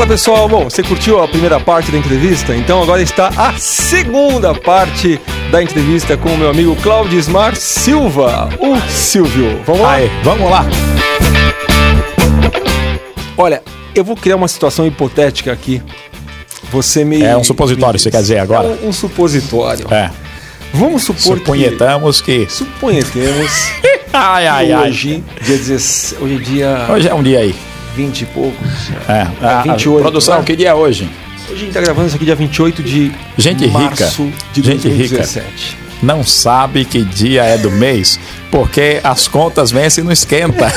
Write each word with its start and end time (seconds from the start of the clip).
Fala 0.00 0.12
pessoal, 0.12 0.48
bom, 0.48 0.64
você 0.64 0.82
curtiu 0.82 1.22
a 1.22 1.28
primeira 1.28 1.60
parte 1.60 1.92
da 1.92 1.98
entrevista? 1.98 2.56
Então 2.56 2.82
agora 2.82 3.02
está 3.02 3.28
a 3.36 3.52
segunda 3.58 4.54
parte 4.54 5.20
da 5.50 5.62
entrevista 5.62 6.16
com 6.16 6.30
o 6.30 6.38
meu 6.38 6.48
amigo 6.48 6.74
Claudio 6.76 7.18
Ismar 7.18 7.54
Silva, 7.54 8.48
o 8.58 8.80
Silvio. 8.90 9.60
Vamos 9.66 9.82
lá? 9.82 9.92
Aí, 9.92 10.10
vamos 10.24 10.50
lá. 10.50 10.64
Olha, 13.36 13.62
eu 13.94 14.02
vou 14.02 14.16
criar 14.16 14.36
uma 14.36 14.48
situação 14.48 14.86
hipotética 14.86 15.52
aqui. 15.52 15.82
Você 16.72 17.04
me. 17.04 17.22
É 17.22 17.36
um 17.36 17.44
supositório, 17.44 17.92
me- 17.92 17.98
você 17.98 18.10
quer 18.10 18.22
dizer 18.22 18.38
agora? 18.38 18.68
É 18.68 18.86
um, 18.86 18.88
um 18.88 18.92
supositório. 18.94 19.86
É. 19.92 20.10
Vamos 20.72 21.02
supor 21.02 21.36
Suponhetamos 21.36 22.22
que. 22.22 22.46
que. 22.46 22.52
Suponhetemos. 22.52 23.50
Ai, 24.12 24.46
ai, 24.48 24.72
ai. 24.72 24.88
hoje, 24.88 25.22
dia 25.42 25.56
16, 25.56 26.16
hoje 26.20 26.34
é 26.34 26.38
dia 26.38 26.86
Hoje 26.88 27.08
é 27.08 27.14
um 27.14 27.22
dia 27.22 27.38
aí. 27.40 27.54
20 27.94 28.22
e 28.22 28.26
poucos. 28.26 28.68
É. 29.08 29.26
A, 29.44 29.62
28, 29.62 29.98
a 29.98 30.00
produção, 30.02 30.38
né? 30.38 30.44
que 30.44 30.56
dia 30.56 30.68
é 30.70 30.74
hoje? 30.74 31.08
Hoje 31.50 31.62
a 31.62 31.64
gente 31.64 31.72
tá 31.72 31.80
gravando 31.80 32.06
isso 32.06 32.16
aqui 32.16 32.24
dia 32.24 32.36
28 32.36 32.82
de 32.82 33.12
Gente 33.36 33.66
rica. 33.66 33.78
março 33.78 34.32
de 34.52 34.62
Gente 34.62 34.88
rica. 34.88 35.24
2017. 36.00 36.06
Não 36.06 36.24
sabe 36.24 36.84
que 36.84 37.02
dia 37.02 37.42
é 37.44 37.58
do 37.58 37.70
mês, 37.70 38.18
porque 38.50 39.00
as 39.04 39.28
contas 39.28 39.70
vencem 39.70 40.02
no 40.04 40.12
esquenta. 40.12 40.72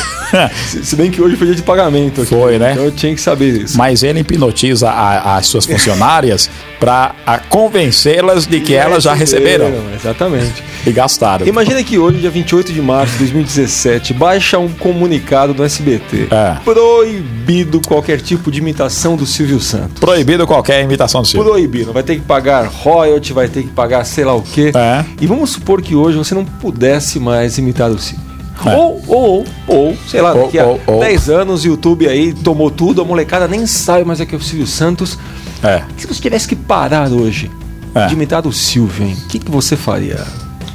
Se, 0.69 0.83
se 0.85 0.95
bem 0.95 1.09
que 1.11 1.21
hoje 1.21 1.35
foi 1.35 1.47
dia 1.47 1.55
de 1.55 1.61
pagamento. 1.63 2.21
Aqui, 2.21 2.29
Foi, 2.29 2.57
né? 2.59 2.71
Então 2.73 2.85
eu 2.85 2.91
tinha 2.91 3.13
que 3.15 3.21
saber 3.21 3.63
isso. 3.63 3.77
Mas 3.77 4.03
ele 4.03 4.19
hipnotiza 4.19 4.89
a- 4.89 5.37
as 5.37 5.45
suas 5.47 5.65
funcionárias 5.65 6.49
para 6.79 7.13
convencê-las 7.49 8.45
de 8.45 8.59
que 8.59 8.73
elas 8.75 9.03
já 9.03 9.13
receberam 9.13 9.71
Exatamente. 9.95 10.63
e 10.85 10.91
gastaram. 10.91 11.47
Imagina 11.47 11.81
que 11.83 11.97
hoje, 11.97 12.19
dia 12.19 12.29
28 12.29 12.73
de 12.73 12.81
março 12.81 13.13
de 13.13 13.19
2017, 13.19 14.13
baixa 14.13 14.59
um 14.59 14.67
comunicado 14.69 15.53
do 15.53 15.63
SBT 15.63 16.27
É. 16.29 16.57
proibido 16.63 17.79
qualquer 17.87 18.19
tipo 18.21 18.51
de 18.51 18.59
imitação 18.59 19.15
do 19.15 19.25
Silvio 19.25 19.59
Santos. 19.59 19.99
Proibido 19.99 20.45
qualquer 20.45 20.83
imitação 20.83 21.21
do 21.21 21.27
Silvio. 21.27 21.49
Proibido. 21.51 21.93
Vai 21.93 22.03
ter 22.03 22.15
que 22.15 22.21
pagar 22.21 22.65
royalty, 22.67 23.31
vai 23.33 23.47
ter 23.47 23.63
que 23.63 23.69
pagar 23.69 24.03
sei 24.05 24.25
lá 24.25 24.33
o 24.35 24.41
quê. 24.41 24.71
É. 24.75 25.05
E 25.21 25.27
vamos 25.27 25.51
supor 25.51 25.81
que 25.81 25.95
hoje 25.95 26.17
você 26.17 26.33
não 26.35 26.43
pudesse 26.45 27.19
mais 27.19 27.57
imitar 27.57 27.89
o 27.89 27.97
Silvio. 27.99 28.23
É. 28.65 28.75
Ou, 28.75 29.01
ou, 29.07 29.45
ou, 29.67 29.97
sei 30.07 30.21
lá, 30.21 30.33
Ou, 30.33 30.45
daqui 30.45 30.59
a 30.59 30.65
ou, 30.65 30.79
ou. 30.87 30.99
10 30.99 31.29
anos 31.29 31.63
o 31.63 31.67
YouTube 31.67 32.07
aí 32.07 32.33
tomou 32.33 32.69
tudo, 32.71 33.01
a 33.01 33.05
molecada 33.05 33.47
nem 33.47 33.65
sabe 33.65 34.05
mais 34.05 34.21
é 34.21 34.25
que 34.25 34.35
é 34.35 34.37
o 34.37 34.41
Silvio 34.41 34.67
Santos. 34.67 35.17
É. 35.61 35.81
Se 35.97 36.07
você 36.07 36.21
tivesse 36.21 36.47
que 36.47 36.55
parar 36.55 37.09
hoje 37.11 37.49
É. 37.95 38.07
de 38.07 38.13
imitar 38.13 38.45
o 38.47 38.53
Silvio, 38.53 39.05
hein? 39.05 39.17
O 39.25 39.27
que, 39.27 39.39
que 39.39 39.51
você 39.51 39.75
faria? 39.75 40.23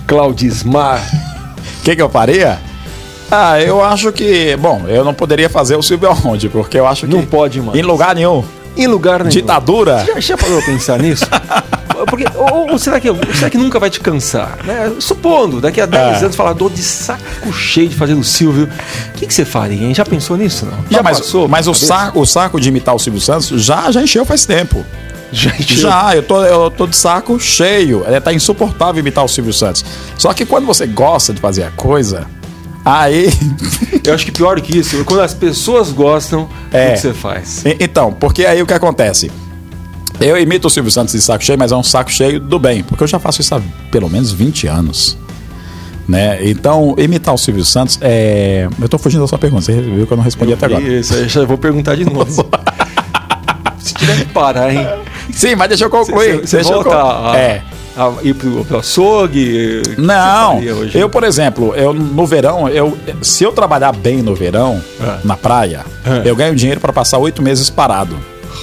Claudismar. 0.06 1.00
O 1.80 1.83
que, 1.84 1.95
que 1.97 2.02
eu 2.02 2.08
faria? 2.11 2.58
Ah, 3.30 3.61
eu 3.61 3.83
acho 3.84 4.11
que. 4.12 4.56
Bom, 4.56 4.84
eu 4.89 5.05
não 5.05 5.12
poderia 5.14 5.48
fazer 5.50 5.77
o 5.77 5.83
Silvio 5.83 6.08
aonde, 6.11 6.48
porque 6.48 6.78
eu 6.78 6.86
acho 6.86 7.06
que. 7.06 7.14
Não 7.14 7.25
pode 7.27 7.61
mais. 7.61 7.78
Em 7.78 7.83
lugar 7.83 8.14
nenhum. 8.14 8.42
Em 8.77 8.86
lugar 8.86 9.19
nenhum. 9.20 9.30
Ditadura. 9.30 10.05
Já, 10.06 10.20
já 10.20 10.36
parou 10.36 10.62
pensar 10.62 10.98
nisso? 10.98 11.27
Porque, 12.08 12.25
ou, 12.34 12.70
ou 12.72 12.78
será, 12.78 13.00
que, 13.00 13.08
será 13.34 13.50
que 13.50 13.58
nunca 13.58 13.78
vai 13.78 13.91
te 13.91 14.00
cansar? 14.00 14.58
né? 14.64 14.92
Supondo, 15.00 15.61
daqui 15.61 15.81
a 15.81 15.86
10 15.86 16.22
É. 16.22 16.25
anos, 16.25 16.36
falar, 16.36 16.53
dor 16.53 16.70
de 16.70 16.83
saco 16.83 17.53
cheio 17.53 17.89
de 17.89 17.95
fazer 17.97 18.14
o 18.14 18.22
Silvio. 18.25 18.69
O 19.14 19.19
que, 19.19 19.27
que 19.27 19.34
você 19.34 19.45
faria, 19.45 19.86
hein? 19.86 19.95
Já 19.95 20.05
pensou 20.05 20.36
nisso? 20.36 20.67
Não, 20.67 20.78
já 20.91 21.03
mas 21.03 21.19
passou? 21.19 21.48
mas 21.48 21.67
o, 21.67 21.75
saco, 21.75 22.20
o 22.20 22.27
saco 22.27 22.61
de 22.61 22.69
imitar 22.69 22.95
o 22.95 22.98
Silvio 22.98 23.20
Santos 23.20 23.48
já, 23.62 23.91
já 23.91 24.03
encheu 24.03 24.25
faz 24.25 24.45
tempo. 24.47 24.84
Já, 25.33 25.50
encheu. 25.56 25.77
Já, 25.91 26.17
eu 26.17 26.22
tô, 26.22 26.42
eu 26.45 26.70
tô 26.70 26.86
de 26.86 26.97
saco 26.97 27.39
cheio. 27.39 28.02
É, 28.06 28.19
tá 28.20 28.33
insuportável 28.33 29.00
imitar 29.00 29.25
o 29.25 29.28
Silvio 29.28 29.52
Santos. 29.52 29.84
Só 30.17 30.33
que 30.33 30.47
quando 30.47 30.67
você 30.67 30.86
gosta 30.86 31.34
de 31.34 31.41
fazer 31.41 31.64
a 31.64 31.70
coisa, 31.70 32.27
aí. 32.84 33.28
Eu 34.05 34.14
acho 34.14 34.25
que 34.25 34.33
pior 34.33 34.56
do 34.56 34.62
que 34.62 34.78
isso, 34.78 35.05
quando 35.05 35.20
as 35.20 35.34
pessoas 35.34 35.91
gostam, 35.92 36.48
É. 36.73 36.89
o 36.89 36.92
que 36.92 36.98
você 37.00 37.12
faz? 37.12 37.62
Então, 37.78 38.11
porque 38.11 38.47
aí 38.47 38.62
o 38.62 38.67
que 38.67 38.73
acontece? 38.73 39.30
Eu 40.20 40.36
imito 40.36 40.66
o 40.66 40.70
Silvio 40.70 40.91
Santos 40.91 41.12
de 41.12 41.20
saco 41.20 41.44
cheio, 41.44 41.58
mas 41.58 41.70
é 41.70 41.77
um 41.77 41.83
saco 41.83 42.11
cheio 42.11 42.41
do 42.41 42.58
bem, 42.58 42.83
porque 42.83 43.02
eu 43.05 43.06
já 43.08 43.19
faço 43.20 43.41
isso 43.41 43.55
há 43.55 43.61
pelo 43.91 44.08
menos 44.11 44.33
20 44.33 44.67
anos. 44.67 45.17
Né? 46.08 46.39
Então, 46.48 46.95
imitar 46.98 47.34
o 47.34 47.39
Silvio 47.39 47.64
Santos 47.64 47.98
é. 48.01 48.67
Eu 48.80 48.89
tô 48.89 48.98
fugindo 48.98 49.20
da 49.20 49.27
sua 49.29 49.39
pergunta, 49.39 49.62
você 49.62 49.80
viu 49.80 50.06
que 50.06 50.12
eu 50.12 50.17
não 50.17 50.24
respondi 50.24 50.52
até 50.55 50.67
agora. 50.67 50.83
Isso, 50.83 51.14
aí 51.14 51.29
já 51.29 51.45
vou 51.45 51.58
perguntar 51.58 51.95
de 51.96 52.05
novo. 52.05 52.48
Se 53.79 53.95
tiver 53.95 54.17
que 54.20 54.24
parar, 54.33 54.73
hein? 54.74 54.86
Sim, 55.33 55.55
mas 55.55 55.68
deixa 55.68 55.84
eu 55.84 55.90
concluir. 55.90 56.40
Você 56.40 56.61
eu 56.61 56.64
volta 56.64 56.90
con- 56.90 56.96
a, 56.96 57.36
É. 57.39 57.62
a 57.96 58.12
ir 58.23 58.35
pro, 58.35 58.64
pro 58.64 58.79
açougue? 58.79 59.83
Não, 59.98 60.61
eu, 60.95 61.08
por 61.08 61.23
exemplo, 61.24 61.74
eu 61.77 61.92
no 61.95 62.27
verão, 62.27 62.68
eu, 62.68 62.96
se 63.23 63.45
eu 63.45 63.52
trabalhar 63.52 63.92
bem 63.92 64.20
no 64.23 64.35
verão, 64.35 64.83
É. 65.00 65.18
na 65.24 65.36
praia, 65.36 65.85
É. 66.05 66.29
eu 66.29 66.35
ganho 66.35 66.55
dinheiro 66.56 66.80
para 66.80 66.92
passar 66.92 67.18
oito 67.18 67.40
meses 67.42 67.70
parado 67.70 68.17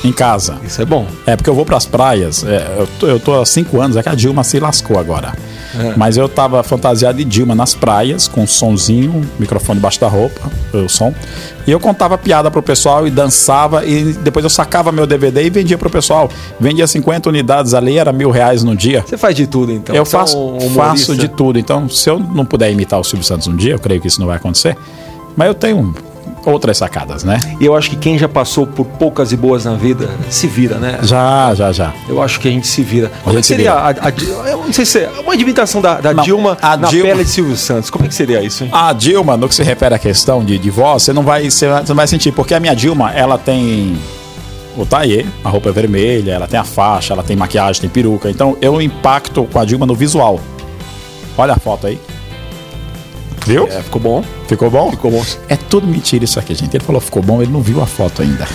em 0.04 0.12
casa. 0.12 0.58
Isso 0.64 0.82
é 0.82 0.86
bom. 0.86 1.08
É, 1.26 1.36
porque 1.36 1.50
eu 1.50 1.56
vou 1.56 1.66
pras 1.66 1.86
praias, 1.86 2.44
é, 2.44 2.76
eu, 2.80 2.88
tô, 3.00 3.08
eu 3.08 3.20
tô 3.20 3.40
há 3.40 3.46
cinco 3.46 3.82
anos, 3.82 3.98
é 3.98 4.04
que 4.04 4.10
a 4.10 4.16
Dilma 4.16 4.44
se 4.44 4.60
lascou 4.60 5.00
agora. 5.00 5.34
É. 5.78 5.94
Mas 5.98 6.16
eu 6.16 6.30
tava 6.30 6.64
fantasiado 6.64 7.18
de 7.18 7.26
Dilma 7.26 7.54
nas 7.54 7.74
praias, 7.74 8.28
com 8.28 8.44
um 8.44 8.48
sonzinho, 8.48 9.22
microfone 9.38 9.78
debaixo 9.78 10.00
da 10.00 10.08
roupa, 10.08 10.42
o 10.74 10.88
som. 10.88 11.14
E 11.68 11.72
eu 11.72 11.80
contava 11.80 12.18
piada 12.18 12.50
pro 12.50 12.62
pessoal 12.62 13.08
e 13.08 13.12
dançava, 13.12 13.84
e 13.86 14.14
depois 14.14 14.44
eu 14.44 14.50
sacava 14.50 14.92
meu 14.92 15.06
DVD 15.06 15.44
e 15.44 15.50
vendia 15.50 15.78
pro 15.78 15.90
pessoal. 15.90 16.30
Vendia 16.60 16.88
50 16.88 17.28
unidades 17.28 17.74
ali, 17.74 17.98
era 17.98 18.14
mil 18.14 18.30
reais 18.30 18.64
no 18.64 18.76
dia. 18.76 19.04
Você 19.06 19.18
faz 19.18 19.36
de 19.36 19.48
tudo, 19.48 19.72
então. 19.72 19.94
Eu 19.94 20.06
Você 20.06 20.16
é 20.16 20.20
faço, 20.20 20.38
um 20.38 20.50
humorista. 20.58 20.74
faço 20.76 21.16
de 21.18 21.28
tudo. 21.28 21.60
Então, 21.60 21.90
se 21.90 22.10
eu 22.10 22.20
não 22.20 22.46
puder 22.46 22.72
imitar 22.72 23.00
o 23.00 23.04
Silvio 23.04 23.26
Santos 23.26 23.48
um 23.48 23.56
dia, 23.56 23.74
eu 23.74 23.80
creio 23.80 24.00
que 24.00 24.08
isso 24.08 24.20
não 24.20 24.28
vai 24.28 24.38
acontecer. 24.38 24.78
Mas 25.36 25.48
eu 25.48 25.54
tenho 25.54 25.94
outras 26.46 26.78
sacadas, 26.78 27.24
né? 27.24 27.40
E 27.60 27.66
eu 27.66 27.76
acho 27.76 27.90
que 27.90 27.96
quem 27.96 28.18
já 28.18 28.28
passou 28.30 28.66
por 28.68 28.86
poucas 28.86 29.32
e 29.32 29.38
boas 29.38 29.66
na 29.66 29.74
vida 29.76 30.10
se 30.30 30.48
vira, 30.48 30.76
né? 30.78 31.00
Já, 31.04 31.54
já, 31.56 31.72
já. 31.72 31.94
Eu 32.08 32.22
acho 32.22 32.40
que 32.40 32.48
a 32.48 32.52
gente 32.52 32.68
se 32.68 32.82
vira. 32.84 33.12
Como 33.24 33.38
é 33.38 33.42
que 33.42 33.48
se 33.48 33.54
seria 33.54 33.74
a, 33.74 33.90
a- 33.90 34.50
eu 34.50 34.58
não 34.58 34.74
sei 34.74 34.86
se 34.86 35.00
é 35.00 35.10
uma 35.24 35.36
imitação 35.36 35.82
da, 35.82 36.00
da 36.02 36.14
Não, 36.14 36.24
Dilma 36.24 36.58
a 36.62 36.78
na 36.78 36.88
Dilma- 36.88 37.10
pele 37.12 37.24
de 37.24 37.30
Silvio 37.30 37.56
Santos. 37.58 37.90
Como 37.90 38.06
é 38.06 38.08
que 38.08 38.16
seria 38.16 38.42
isso, 38.44 38.64
hein? 38.64 38.70
A 38.74 38.94
Dilma, 38.94 39.36
no 39.38 39.48
que 39.50 39.56
se 39.56 39.64
refere 39.64 39.96
à 39.96 40.00
questão 40.00 40.44
de, 40.44 40.58
de 40.58 40.70
voz, 40.70 41.04
você 41.04 41.14
não 41.14 41.24
vai, 41.24 41.50
você 41.50 41.68
não 41.88 41.96
vai 41.96 42.08
sentir, 42.08 42.32
porque 42.32 42.54
a 42.54 42.60
minha 42.60 42.76
Dilma, 42.76 43.12
ela 43.12 43.38
tem 43.38 43.98
o 44.78 44.86
taillé, 44.86 45.26
a 45.44 45.50
roupa 45.50 45.70
é 45.70 45.72
vermelha, 45.72 46.32
ela 46.34 46.48
tem 46.48 46.60
a 46.60 46.64
faixa, 46.64 47.14
ela 47.14 47.24
tem 47.24 47.36
maquiagem, 47.36 47.82
tem 47.82 47.90
peruca. 47.90 48.30
Então 48.30 48.58
eu 48.62 48.82
impacto 48.82 49.44
com 49.46 49.60
a 49.60 49.66
Dilma 49.66 49.86
no 49.86 49.96
visual. 49.96 50.40
Olha 51.38 51.54
a 51.54 51.58
foto 51.58 51.88
aí. 51.88 52.00
Viu? 53.46 53.68
É, 53.68 53.82
ficou 53.82 54.02
bom. 54.02 54.24
Ficou 54.48 54.70
bom? 54.70 54.92
Ficou 54.92 55.12
bom. 55.12 55.26
É 55.48 55.56
tudo 55.56 55.88
mentira 55.88 56.24
isso 56.26 56.40
aqui, 56.40 56.56
gente. 56.56 56.76
Ele 56.76 56.84
falou 56.84 57.00
ficou 57.00 57.22
bom, 57.22 57.42
ele 57.42 57.52
não 57.52 57.62
viu 57.62 57.82
a 57.82 57.86
foto 57.86 58.22
ainda. 58.22 58.48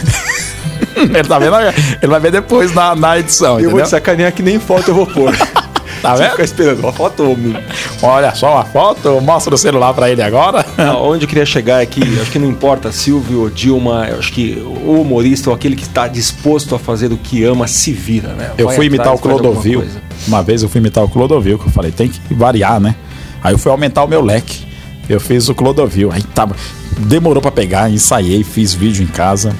ele 0.97 1.25
tá 1.25 1.39
vendo? 1.39 1.55
Ele 2.03 2.11
vai 2.11 2.21
ver 2.21 2.33
depois 2.33 2.75
na, 2.75 2.95
na 2.95 3.19
edição, 3.19 3.53
Eu 3.59 3.71
vou 3.71 3.81
entendeu? 3.81 3.85
te 3.85 3.91
sacanear 3.91 4.33
que 4.33 4.43
nem 4.43 4.59
foto 4.59 4.89
eu 4.91 4.95
vou 4.95 5.07
pôr. 5.07 5.33
Tá 6.01 6.15
vendo? 6.15 6.31
fica 6.31 6.45
esperando 6.45 6.79
uma 6.79 6.93
foto, 6.93 7.37
meu. 7.37 7.61
Olha 8.03 8.35
só 8.35 8.57
a 8.57 8.65
foto, 8.65 9.21
mostra 9.21 9.55
o 9.55 9.59
celular 9.59 9.93
pra 9.93 10.11
ele 10.11 10.23
agora. 10.23 10.65
Não, 10.79 11.03
onde 11.03 11.25
eu 11.25 11.29
queria 11.29 11.45
chegar 11.45 11.83
é 11.83 11.87
que 11.87 12.01
acho 12.21 12.31
que 12.31 12.39
não 12.39 12.49
importa 12.49 12.91
Silvio 12.91 13.43
ou 13.43 13.51
Dilma, 13.51 14.07
eu 14.09 14.19
acho 14.19 14.33
que 14.33 14.63
o 14.65 15.03
humorista 15.03 15.51
ou 15.51 15.57
aquele 15.57 15.77
que 15.77 15.83
está 15.83 16.09
disposto 16.09 16.75
a 16.75 16.79
fazer 16.79 17.13
o 17.13 17.19
que 17.19 17.45
ama 17.45 17.67
se 17.67 17.93
vira, 17.93 18.29
né? 18.29 18.51
Eu 18.57 18.69
Vai 18.69 18.77
fui 18.77 18.87
imitar 18.87 19.09
o 19.09 19.15
atrás, 19.17 19.31
alguma 19.37 19.53
Clodovil. 19.53 19.85
Uma 20.27 20.43
vez 20.43 20.63
eu 20.63 20.71
fui 20.71 20.81
imitar 20.81 21.05
o 21.05 21.09
Clodovil, 21.09 21.59
que 21.59 21.67
eu 21.67 21.71
falei, 21.71 21.91
tem 21.91 22.09
que 22.09 22.33
variar, 22.33 22.81
né? 22.81 22.95
Aí 23.43 23.53
eu 23.53 23.59
fui 23.59 23.71
aumentar 23.71 24.03
o 24.03 24.09
meu 24.09 24.23
leque. 24.23 24.70
Eu 25.11 25.19
fiz 25.21 25.49
o 25.49 25.55
Clodovil. 25.55 26.13
Aí 26.13 26.23
tava. 26.23 26.55
Demorou 26.99 27.43
pra 27.43 27.51
pegar, 27.51 27.91
ensaiei, 27.91 28.45
fiz 28.45 28.73
vídeo 28.73 29.03
em 29.03 29.09
casa. 29.09 29.53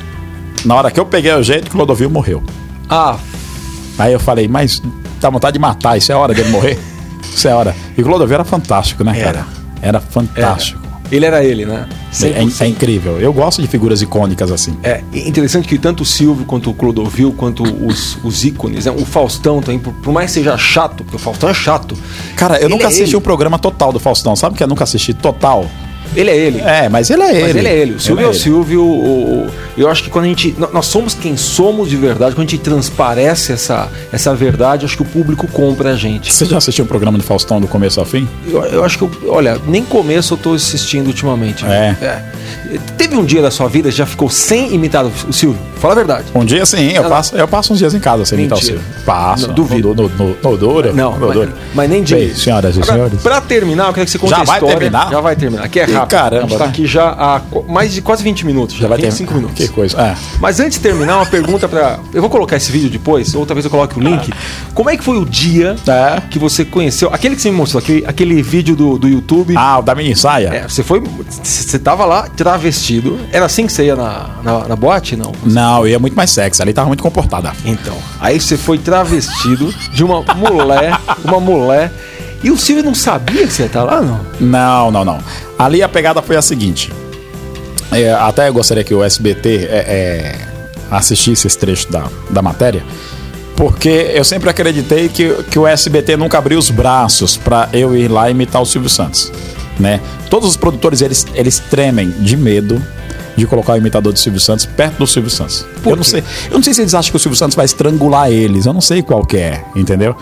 Na 0.65 0.77
hora 0.77 0.91
que 0.91 1.01
eu 1.01 1.05
peguei 1.05 1.33
o 1.35 1.43
jeito, 1.43 1.67
o 1.69 1.71
Clodovil 1.71 2.09
morreu. 2.09 2.43
Ah, 2.89 3.19
Aí 3.99 4.15
eu 4.15 4.21
falei, 4.21 4.49
mas 4.49 4.81
dá 5.21 5.29
vontade 5.29 5.55
de 5.55 5.59
matar, 5.59 5.99
isso 5.99 6.11
é 6.11 6.15
hora 6.15 6.33
dele 6.33 6.49
morrer? 6.49 6.79
Isso 7.23 7.47
é 7.47 7.55
hora. 7.55 7.77
E 7.97 8.01
o 8.01 8.05
Clodovil 8.05 8.35
era 8.35 8.45
fantástico, 8.45 9.05
né, 9.05 9.13
cara? 9.23 9.47
Era 9.83 10.01
fantástico. 10.01 10.81
Ele 11.11 11.27
era 11.27 11.45
ele, 11.45 11.67
né? 11.67 11.89
É, 12.23 12.65
é 12.65 12.69
incrível. 12.69 13.19
Eu 13.21 13.33
gosto 13.33 13.61
de 13.61 13.69
figuras 13.69 14.03
icônicas 14.03 14.51
assim. 14.51 14.77
É 14.83 15.03
interessante 15.15 15.67
que 15.67 15.79
tanto 15.79 16.03
o 16.03 16.07
Silvio 16.07 16.45
quanto 16.45 16.71
o 16.71 16.75
Clodovil, 16.75 17.33
quanto 17.33 17.63
os, 17.63 18.19
os 18.23 18.45
ícones, 18.45 18.87
né? 18.87 18.93
o 18.93 19.05
Faustão 19.05 19.61
também, 19.61 19.79
por, 19.79 19.93
por 19.95 20.13
mais 20.13 20.31
que 20.31 20.35
seja 20.35 20.57
chato, 20.57 21.05
porque 21.05 21.17
o 21.17 21.19
Faustão 21.19 21.49
é 21.49 21.55
chato. 21.55 21.97
Cara, 22.37 22.61
eu 22.61 22.69
nunca 22.69 22.85
é 22.85 22.87
assisti 22.87 23.11
ele. 23.11 23.17
o 23.17 23.21
programa 23.21 23.59
total 23.59 23.93
do 23.93 23.99
Faustão. 23.99 24.37
Sabe 24.37 24.57
que 24.57 24.63
eu 24.63 24.69
nunca 24.69 24.85
assisti 24.85 25.13
total? 25.15 25.69
Ele 26.17 26.29
é 26.31 26.37
ele. 26.37 26.61
É, 26.61 26.89
mas 26.89 27.09
ele 27.09 27.23
é 27.23 27.31
ele. 27.31 27.41
Mas 27.43 27.57
ele 27.57 27.69
é 27.69 27.77
ele. 27.79 27.93
O 27.95 28.01
Silvio 28.01 28.25
é, 28.25 28.27
o 28.29 28.31
ele. 28.33 28.39
Silvio. 28.39 28.83
o- 28.83 29.47
o- 29.47 29.51
eu 29.79 29.89
acho 29.89 30.03
que 30.03 30.11
quando 30.11 30.25
a 30.25 30.29
gente. 30.29 30.55
Nós 30.73 30.87
somos 30.87 31.15
quem 31.15 31.37
somos 31.37 31.89
de 31.89 31.97
verdade, 31.97 32.35
quando 32.35 32.49
a 32.49 32.51
gente 32.51 32.59
transparece 32.59 33.53
essa, 33.53 33.89
essa 34.13 34.35
verdade, 34.35 34.85
acho 34.85 34.97
que 34.97 35.03
o 35.03 35.07
público 35.07 35.47
compra 35.47 35.93
a 35.93 35.97
gente. 35.97 36.33
Você 36.33 36.45
já 36.45 36.59
assistiu 36.59 36.85
o 36.85 36.89
programa 36.89 37.17
do 37.17 37.23
Faustão 37.25 37.61
do 37.61 37.69
começo 37.69 38.01
ao 38.01 38.07
fim? 38.07 38.29
Eu, 38.49 38.63
eu 38.65 38.85
acho 38.85 38.99
que, 38.99 39.05
eu, 39.05 39.11
olha, 39.29 39.59
nem 39.67 39.85
começo 39.85 40.35
eu 40.35 40.39
tô 40.39 40.55
assistindo 40.55 41.07
ultimamente. 41.07 41.65
É. 41.65 42.25
Teve 42.97 43.17
um 43.17 43.25
dia 43.25 43.43
da 43.43 43.51
sua 43.51 43.69
vida 43.69 43.89
que 43.91 43.97
já 43.97 44.07
ficou 44.07 44.29
sem 44.31 44.73
imitar 44.75 45.05
o 45.05 45.33
Silvio? 45.33 45.61
Fala 45.81 45.95
a 45.95 45.97
verdade. 45.97 46.25
Um 46.35 46.45
dia 46.45 46.65
sim, 46.67 46.91
eu 46.93 47.05
passo, 47.05 47.35
eu 47.37 47.49
passo 47.49 47.73
uns 47.73 47.79
dias 47.79 47.95
em 47.95 47.99
casa 48.01 48.25
sem 48.25 48.39
imitar 48.39 48.59
o 48.59 48.61
Mentira. 48.61 48.79
Silvio. 48.81 49.05
Passo. 49.05 49.49
Não, 49.49 49.55
duvido. 49.55 49.95
No, 49.95 50.09
no, 50.09 50.09
no. 50.09 50.93
Não, 50.93 51.19
no 51.19 51.27
mas, 51.27 51.35
duro. 51.35 51.53
mas 51.75 51.91
nem 51.91 52.03
diga. 52.03 52.35
senhoras 52.35 52.77
e 52.77 52.83
senhores. 52.83 53.21
Pra 53.23 53.41
terminar, 53.41 53.89
eu 53.89 53.93
quero 53.95 54.05
que 54.07 54.13
você 54.13 54.19
conte 54.19 54.31
Já 54.31 54.41
a 54.41 54.45
vai 54.45 54.57
história. 54.59 54.77
terminar? 54.77 55.11
Já 55.11 55.21
vai 55.21 55.37
terminar. 55.37 55.65
Aqui 55.65 55.81
é 55.81 55.85
rápido. 55.85 56.09
caramba, 56.11 56.37
a 56.45 56.49
gente 56.49 56.59
tá 56.59 56.65
né? 56.65 56.71
aqui 56.71 56.87
já 56.87 57.09
há 57.09 57.41
mais 57.69 57.93
de 57.95 58.03
quase 58.03 58.23
20 58.23 58.45
minutos. 58.47 58.75
Já, 58.77 58.83
Já 58.83 58.89
vai 58.89 58.99
ter 58.99 59.07
25 59.07 59.35
minutos. 59.35 59.57
Que 59.57 59.69
coisa. 59.69 60.01
É. 60.01 60.15
Mas 60.39 60.61
antes 60.61 60.75
de 60.79 60.81
terminar, 60.81 61.17
uma 61.17 61.27
pergunta 61.27 61.67
pra. 61.67 61.99
Eu 62.13 62.21
vou 62.21 62.31
colocar 62.31 62.57
esse 62.57 62.71
vídeo 62.71 62.91
depois, 62.91 63.35
ou 63.35 63.47
talvez 63.47 63.65
eu 63.65 63.71
coloque 63.71 63.99
o 63.99 64.03
link. 64.03 64.31
Como 64.75 64.91
é 64.91 64.97
que 64.97 65.03
foi 65.05 65.17
o 65.17 65.25
dia 65.25 65.77
É. 65.87 66.21
que 66.31 66.39
você 66.39 66.65
conheceu. 66.65 67.09
Aquele 67.13 67.35
que 67.37 67.43
você 67.43 67.51
me 67.51 67.57
mostrou, 67.57 67.83
aquele, 67.83 68.05
aquele 68.07 68.43
vídeo 68.43 68.77
do, 68.77 68.99
do 68.99 69.09
YouTube. 69.09 69.55
Ah, 69.57 69.79
o 69.79 69.83
da 69.83 69.95
mini 69.95 70.15
saia? 70.15 70.49
É, 70.49 70.63
você 70.69 70.83
foi. 70.83 71.03
Você 71.43 71.79
tava 71.79 72.05
lá 72.05 72.29
travestido. 72.61 73.19
Era 73.33 73.47
assim 73.47 73.67
que 73.67 73.73
você 73.73 73.87
ia 73.87 73.97
na, 73.97 74.29
na, 74.43 74.69
na 74.69 74.77
boate? 74.77 75.17
Não. 75.17 75.33
Não, 75.45 75.87
ia 75.87 75.99
muito 75.99 76.15
mais 76.15 76.31
sexy. 76.31 76.61
Ali 76.61 76.73
tava 76.73 76.89
muito 76.89 77.03
comportada. 77.03 77.53
Então. 77.65 77.97
Aí 78.21 78.39
você 78.39 78.57
foi 78.57 78.79
travestido 78.79 79.75
de 79.93 80.05
uma 80.05 80.23
mulher. 80.35 80.99
Uma 81.25 81.41
mulher. 81.41 81.91
E 82.43 82.51
o 82.51 82.57
Silvio 82.57 82.85
não 82.85 82.95
sabia 82.95 83.47
que 83.47 83.53
você 83.53 83.63
ia 83.63 83.67
estar 83.67 83.83
lá, 83.83 84.01
não? 84.01 84.21
Não, 84.39 84.91
não, 84.91 85.05
não. 85.05 85.19
Ali 85.59 85.83
a 85.83 85.89
pegada 85.89 86.23
foi 86.23 86.37
a 86.37 86.43
seguinte. 86.43 86.93
É, 87.91 88.13
até 88.13 88.49
eu 88.49 88.55
gostaria 88.55 88.85
que 88.85 88.95
o 88.95 89.03
SBT 89.03 89.69
é, 89.71 89.79
é, 89.79 90.37
assistisse 90.91 91.47
esse 91.47 91.59
trecho 91.59 91.91
da, 91.91 92.05
da 92.31 92.41
matéria, 92.41 92.85
porque 93.57 94.13
eu 94.15 94.25
sempre 94.25 94.49
acreditei 94.49 95.09
que, 95.09 95.43
que 95.51 95.59
o 95.59 95.67
SBT 95.67 96.17
nunca 96.17 96.39
abriu 96.39 96.57
os 96.57 96.71
braços 96.71 97.37
para 97.37 97.69
eu 97.73 97.97
ir 97.97 98.09
lá 98.09 98.31
imitar 98.31 98.63
o 98.63 98.65
Silvio 98.65 98.89
Santos, 98.89 99.33
né? 99.81 100.01
Todos 100.29 100.49
os 100.49 100.57
produtores 100.57 101.01
eles, 101.03 101.27
eles 101.35 101.59
tremem 101.59 102.11
de 102.11 102.37
medo 102.37 102.81
de 103.37 103.47
colocar 103.47 103.73
o 103.73 103.77
imitador 103.77 104.13
do 104.13 104.19
Silvio 104.19 104.41
Santos 104.41 104.67
perto 104.67 104.99
do 104.99 105.07
Silvio 105.07 105.31
Santos. 105.31 105.65
Por 105.83 105.91
Eu 105.91 105.97
não 105.97 106.03
quê? 106.03 106.11
sei, 106.11 106.25
eu 106.51 106.55
não 106.55 106.63
sei 106.63 106.75
se 106.75 106.81
eles 106.83 106.95
acham 106.95 107.11
que 107.11 107.17
o 107.17 107.21
Silvio 107.21 107.39
Santos 107.39 107.55
vai 107.57 107.65
estrangular 107.65 108.31
eles. 108.31 108.67
Eu 108.67 108.73
não 108.75 108.81
sei 108.81 109.03
qual 109.03 109.25
que 109.25 109.37
é, 109.39 109.65
entendeu? 109.75 110.15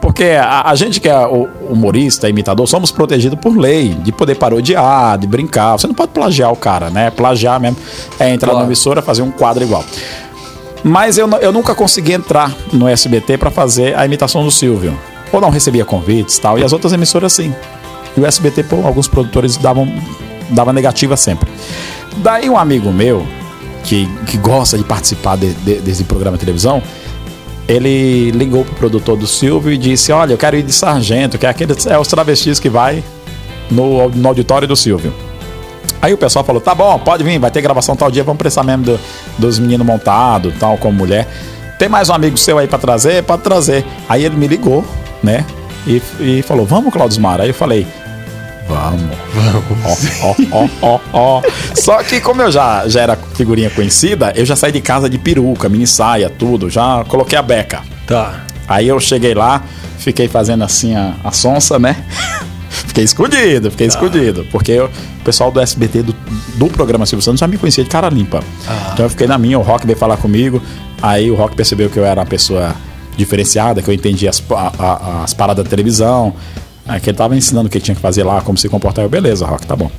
Porque 0.00 0.24
a, 0.24 0.62
a 0.68 0.74
gente 0.74 1.00
que 1.00 1.08
é 1.08 1.26
o- 1.26 1.48
humorista, 1.70 2.28
imitador, 2.28 2.66
somos 2.68 2.92
protegidos 2.92 3.38
por 3.40 3.56
lei, 3.56 3.94
de 3.94 4.12
poder 4.12 4.34
parodiar, 4.34 5.16
de 5.18 5.26
brincar. 5.26 5.76
Você 5.78 5.86
não 5.86 5.94
pode 5.94 6.12
plagiar 6.12 6.52
o 6.52 6.56
cara, 6.56 6.90
né? 6.90 7.10
Plagiar 7.10 7.58
mesmo 7.58 7.76
é 8.20 8.30
entrar 8.30 8.48
Claro. 8.50 8.60
na 8.60 8.66
emissora 8.66 9.00
fazer 9.00 9.22
um 9.22 9.30
quadro 9.30 9.64
igual. 9.64 9.84
Mas 10.84 11.18
eu, 11.18 11.28
eu 11.40 11.52
nunca 11.52 11.74
consegui 11.74 12.12
entrar 12.12 12.54
no 12.72 12.86
SBT 12.86 13.38
para 13.38 13.50
fazer 13.50 13.96
a 13.98 14.04
imitação 14.04 14.44
do 14.44 14.50
Silvio. 14.50 14.96
Ou 15.32 15.40
não 15.40 15.50
recebia 15.50 15.84
convites 15.84 16.36
e 16.36 16.40
tal. 16.40 16.58
E 16.58 16.62
as 16.64 16.72
outras 16.72 16.92
emissoras 16.92 17.32
sim. 17.32 17.52
E 18.16 18.20
o 18.20 18.26
SBT, 18.26 18.64
alguns 18.84 19.08
produtores 19.08 19.56
davam, 19.56 19.86
davam 20.50 20.72
negativa 20.72 21.16
sempre. 21.16 21.48
Daí 22.18 22.48
um 22.48 22.56
amigo 22.56 22.90
meu, 22.92 23.26
que, 23.84 24.06
que 24.26 24.36
gosta 24.38 24.76
de 24.78 24.84
participar 24.84 25.36
de- 25.36 25.52
de- 25.54 25.80
desse 25.80 26.04
programa 26.04 26.36
de 26.36 26.40
televisão, 26.40 26.82
ele 27.68 28.30
ligou 28.30 28.64
pro 28.64 28.74
produtor 28.76 29.16
do 29.16 29.26
Silvio 29.26 29.72
e 29.72 29.78
disse: 29.78 30.12
Olha, 30.12 30.32
eu 30.32 30.38
quero 30.38 30.56
ir 30.56 30.62
de 30.62 30.72
sargento, 30.72 31.36
que 31.38 31.46
é 31.46 31.48
aquele 31.48 31.74
é 31.86 31.98
os 31.98 32.08
travestis 32.08 32.58
que 32.60 32.68
vai 32.68 33.02
no, 33.70 34.08
no 34.08 34.28
auditório 34.28 34.66
do 34.68 34.76
Silvio. 34.76 35.12
Aí 36.00 36.12
o 36.14 36.18
pessoal 36.18 36.44
falou: 36.44 36.60
tá 36.60 36.74
bom, 36.74 36.98
pode 36.98 37.24
vir, 37.24 37.38
vai 37.38 37.50
ter 37.50 37.60
gravação 37.60 37.96
tal 37.96 38.10
dia, 38.10 38.22
vamos 38.22 38.38
prestar 38.38 38.62
mesmo 38.62 38.84
do- 38.84 39.00
dos 39.38 39.58
meninos 39.58 39.86
montados, 39.86 40.54
tal, 40.58 40.78
como 40.78 40.96
mulher. 40.98 41.26
Tem 41.78 41.88
mais 41.88 42.08
um 42.08 42.14
amigo 42.14 42.36
seu 42.38 42.56
aí 42.58 42.66
pra 42.66 42.78
trazer? 42.78 43.22
Pode 43.24 43.42
trazer. 43.42 43.84
Aí 44.08 44.24
ele 44.24 44.36
me 44.36 44.46
ligou, 44.46 44.84
né? 45.22 45.44
E, 45.86 46.00
e 46.20 46.42
falou: 46.42 46.64
vamos, 46.64 46.92
Claudio 46.92 47.20
Mar. 47.20 47.40
Aí 47.40 47.48
eu 47.48 47.54
falei: 47.54 47.86
vamos. 48.68 49.02
Vamos. 49.34 50.48
Ó, 50.52 50.58
ó, 50.60 50.68
ó, 50.82 51.00
ó. 51.12 51.42
Só 51.74 52.02
que 52.02 52.20
como 52.20 52.42
eu 52.42 52.50
já, 52.50 52.86
já 52.88 53.00
era 53.00 53.16
figurinha 53.34 53.70
conhecida, 53.70 54.32
eu 54.36 54.44
já 54.44 54.56
saí 54.56 54.72
de 54.72 54.80
casa 54.80 55.08
de 55.08 55.18
peruca, 55.18 55.68
mini 55.68 55.86
saia, 55.86 56.28
tudo. 56.30 56.68
Já 56.70 57.04
coloquei 57.08 57.38
a 57.38 57.42
beca. 57.42 57.82
Tá. 58.06 58.44
Aí 58.68 58.88
eu 58.88 58.98
cheguei 59.00 59.34
lá, 59.34 59.62
fiquei 59.98 60.28
fazendo 60.28 60.64
assim 60.64 60.94
a, 60.94 61.14
a 61.22 61.30
sonsa, 61.32 61.78
né? 61.78 61.96
fiquei 62.70 63.04
escondido, 63.04 63.70
fiquei 63.70 63.86
escondido. 63.86 64.46
Porque 64.50 64.72
eu- 64.72 64.86
o 65.20 65.24
pessoal 65.26 65.50
do 65.50 65.60
SBT, 65.60 66.02
do, 66.02 66.14
do 66.56 66.66
programa 66.68 67.04
Silvio 67.04 67.22
Santos, 67.24 67.40
já 67.40 67.46
me 67.48 67.58
conhecia 67.58 67.82
de 67.82 67.90
cara 67.90 68.08
limpa. 68.08 68.42
Então 68.92 69.06
eu 69.06 69.10
fiquei 69.10 69.26
na 69.26 69.36
minha, 69.36 69.58
o 69.58 69.62
Rock 69.62 69.84
veio 69.86 69.98
falar 69.98 70.16
comigo. 70.18 70.62
Aí 71.02 71.30
o 71.30 71.34
Rock 71.34 71.56
percebeu 71.56 71.90
que 71.90 71.98
eu 71.98 72.04
era 72.04 72.20
uma 72.20 72.26
pessoa 72.26 72.74
diferenciada, 73.16 73.82
que 73.82 73.88
eu 73.90 73.94
entendia 73.94 74.30
as, 74.30 74.42
a- 74.50 75.22
as 75.24 75.34
paradas 75.34 75.64
da 75.64 75.70
televisão. 75.70 76.32
Aí 76.86 77.00
que 77.00 77.10
ele 77.10 77.16
tava 77.16 77.36
ensinando 77.36 77.66
o 77.68 77.70
que 77.70 77.80
tinha 77.80 77.94
que 77.94 78.00
fazer 78.00 78.22
lá, 78.22 78.40
como 78.40 78.56
se 78.56 78.68
comportar. 78.68 79.04
Eu, 79.04 79.08
beleza, 79.08 79.46
Rock, 79.46 79.66
tá 79.66 79.74
bom. 79.74 79.90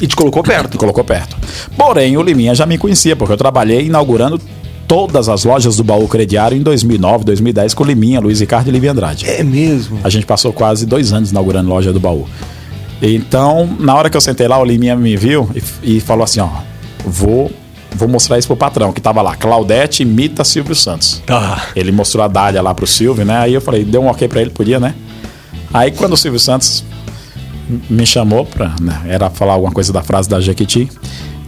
E 0.00 0.06
te 0.06 0.16
colocou 0.16 0.42
perto. 0.42 0.78
colocou 0.78 1.04
perto. 1.04 1.36
Porém, 1.76 2.16
o 2.16 2.22
Liminha 2.22 2.54
já 2.54 2.66
me 2.66 2.78
conhecia, 2.78 3.14
porque 3.14 3.32
eu 3.32 3.36
trabalhei 3.36 3.86
inaugurando 3.86 4.40
todas 4.86 5.28
as 5.28 5.44
lojas 5.44 5.76
do 5.76 5.84
baú 5.84 6.06
crediário 6.06 6.56
em 6.56 6.62
2009, 6.62 7.24
2010 7.24 7.74
com 7.74 7.84
o 7.84 7.86
Liminha, 7.86 8.20
Luiz 8.20 8.40
Ricardo 8.40 8.68
e 8.68 8.70
Livia 8.70 8.92
Andrade. 8.92 9.28
É 9.28 9.42
mesmo. 9.42 9.98
A 10.02 10.08
gente 10.08 10.26
passou 10.26 10.52
quase 10.52 10.86
dois 10.86 11.12
anos 11.12 11.30
inaugurando 11.30 11.68
loja 11.68 11.92
do 11.92 12.00
baú. 12.00 12.26
Então, 13.00 13.68
na 13.80 13.94
hora 13.94 14.10
que 14.10 14.16
eu 14.16 14.20
sentei 14.20 14.46
lá, 14.46 14.58
o 14.58 14.64
Liminha 14.64 14.94
me 14.94 15.16
viu 15.16 15.50
e, 15.82 15.96
e 15.96 16.00
falou 16.00 16.24
assim: 16.24 16.40
ó, 16.40 16.48
vou, 17.04 17.50
vou 17.92 18.08
mostrar 18.08 18.38
isso 18.38 18.46
pro 18.46 18.56
patrão, 18.56 18.92
que 18.92 19.00
tava 19.00 19.22
lá, 19.22 19.34
Claudete 19.34 20.02
imita 20.02 20.44
Silvio 20.44 20.74
Santos. 20.74 21.22
Tá. 21.26 21.68
Ele 21.74 21.90
mostrou 21.90 22.24
a 22.24 22.28
dália 22.28 22.62
lá 22.62 22.74
pro 22.74 22.86
Silvio, 22.86 23.24
né? 23.24 23.38
Aí 23.38 23.54
eu 23.54 23.60
falei, 23.60 23.84
deu 23.84 24.02
um 24.02 24.08
ok 24.08 24.28
pra 24.28 24.40
ele, 24.40 24.50
podia, 24.50 24.78
né? 24.78 24.94
Aí 25.72 25.90
quando 25.90 26.12
o 26.12 26.16
Silvio 26.16 26.38
Santos 26.40 26.84
me 27.88 28.04
chamou 28.06 28.44
pra. 28.44 28.74
né, 28.80 29.02
era 29.06 29.30
falar 29.30 29.54
alguma 29.54 29.72
coisa 29.72 29.92
da 29.92 30.02
frase 30.02 30.28
da 30.28 30.40
Jequiti. 30.40 30.90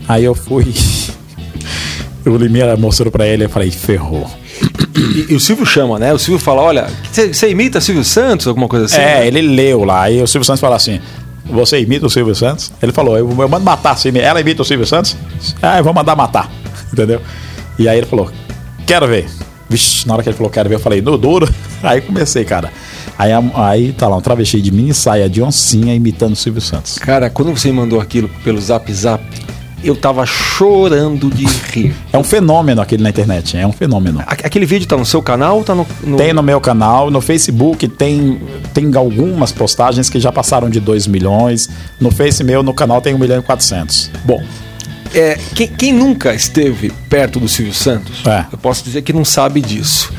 Aí 0.09 0.25
eu 0.25 0.35
fui. 0.35 0.73
o 2.27 2.37
Limeira 2.37 2.77
mostrou 2.77 3.11
pra 3.11 3.27
ele, 3.27 3.45
eu 3.45 3.51
falei, 3.51 3.71
ferrou. 3.71 4.29
E, 4.97 5.33
e 5.33 5.35
o 5.35 5.41
Silvio 5.41 5.67
chama, 5.67 5.99
né? 5.99 6.13
O 6.13 6.19
Silvio 6.19 6.39
fala: 6.43 6.63
olha, 6.63 6.87
você 7.13 7.51
imita 7.51 7.81
Silvio 7.81 8.05
Santos? 8.05 8.47
Alguma 8.47 8.69
coisa 8.69 8.87
assim? 8.87 8.97
É, 8.97 9.27
ele 9.27 9.43
leu 9.43 9.85
lá. 9.85 10.03
Aí 10.03 10.23
o 10.23 10.27
Silvio 10.27 10.47
Santos 10.47 10.61
falou 10.61 10.77
assim: 10.77 11.01
Você 11.47 11.81
imita 11.81 12.07
o 12.07 12.11
Silvio 12.11 12.35
Santos? 12.35 12.73
Ele 12.83 12.93
falou: 12.93 13.19
Eu, 13.19 13.29
eu 13.29 13.49
mando 13.49 13.65
matar. 13.65 13.97
Imita- 14.07 14.25
Ela 14.25 14.41
imita 14.41 14.63
o 14.63 14.65
Silvio 14.65 14.87
Santos? 14.87 15.17
Ah, 15.61 15.79
eu 15.79 15.85
vou 15.85 15.93
mandar 15.93 16.15
matar. 16.17 16.51
Entendeu? 16.93 17.21
E 17.79 17.89
aí 17.89 17.99
ele 17.99 18.07
falou: 18.07 18.31
Quero 18.87 19.07
ver. 19.09 19.27
Vixe, 19.69 20.07
na 20.07 20.15
hora 20.15 20.23
que 20.23 20.29
ele 20.29 20.37
falou 20.37 20.51
quero 20.53 20.69
ver, 20.69 20.77
eu 20.77 20.81
falei, 20.81 21.01
no 21.03 21.17
duro. 21.19 21.49
Aí 21.83 22.01
comecei, 22.03 22.45
cara. 22.45 22.71
Aí, 23.19 23.31
aí 23.55 23.93
tá 23.93 24.09
lá, 24.09 24.17
um 24.17 24.21
travesti 24.21 24.61
de 24.61 24.71
mini 24.73 24.93
saia 24.95 25.29
de 25.29 25.41
oncinha 25.43 25.95
imitando 25.95 26.33
o 26.33 26.37
Silvio 26.37 26.61
Santos. 26.61 26.99
Cara, 26.99 27.31
quando 27.31 27.51
você 27.57 27.69
me 27.71 27.75
mandou 27.75 28.01
aquilo 28.01 28.29
pelo 28.43 28.61
zap 28.61 28.93
zap, 28.93 29.23
eu 29.83 29.95
tava 29.95 30.25
chorando 30.25 31.29
de 31.29 31.45
rir. 31.45 31.95
É 32.11 32.17
um 32.17 32.25
fenômeno 32.25 32.81
aquele 32.81 33.03
na 33.03 33.11
internet, 33.11 33.55
é 33.57 33.67
um 33.67 33.73
fenômeno. 33.73 34.21
Aquele 34.27 34.65
vídeo 34.65 34.89
tá 34.89 34.97
no 34.97 35.05
seu 35.05 35.21
canal 35.21 35.59
ou 35.59 35.65
tá 35.65 35.75
no. 35.75 35.87
no- 36.03 36.17
Tem 36.17 36.33
no 36.33 36.43
meu 36.43 36.59
canal, 36.59 37.11
no 37.11 37.21
Facebook 37.21 37.87
tem, 37.89 38.41
tem 38.73 38.91
algumas 38.97 39.53
postagens 39.53 40.09
que 40.09 40.19
já 40.19 40.33
passaram 40.33 40.71
de 40.71 40.81
2 40.81 41.07
milhões. 41.07 41.69
No 42.01 42.11
Face 42.11 42.43
meu, 42.43 42.63
no 42.63 42.73
canal 42.73 43.03
tem 43.03 43.15
1 43.15 43.19
milhão 43.19 43.41
e 43.41 43.43
400. 43.43 44.11
Bom, 44.25 44.43
é, 45.15 45.39
quem, 45.55 45.69
quem 45.69 45.93
nunca 45.93 46.35
esteve 46.35 46.91
perto 47.11 47.39
do 47.39 47.47
Silvio 47.47 47.75
Santos, 47.75 48.27
É. 48.27 48.47
eu 48.51 48.57
posso 48.57 48.83
dizer 48.85 49.03
que 49.03 49.13
não 49.13 49.25
sabe 49.25 49.61
disso. 49.61 50.11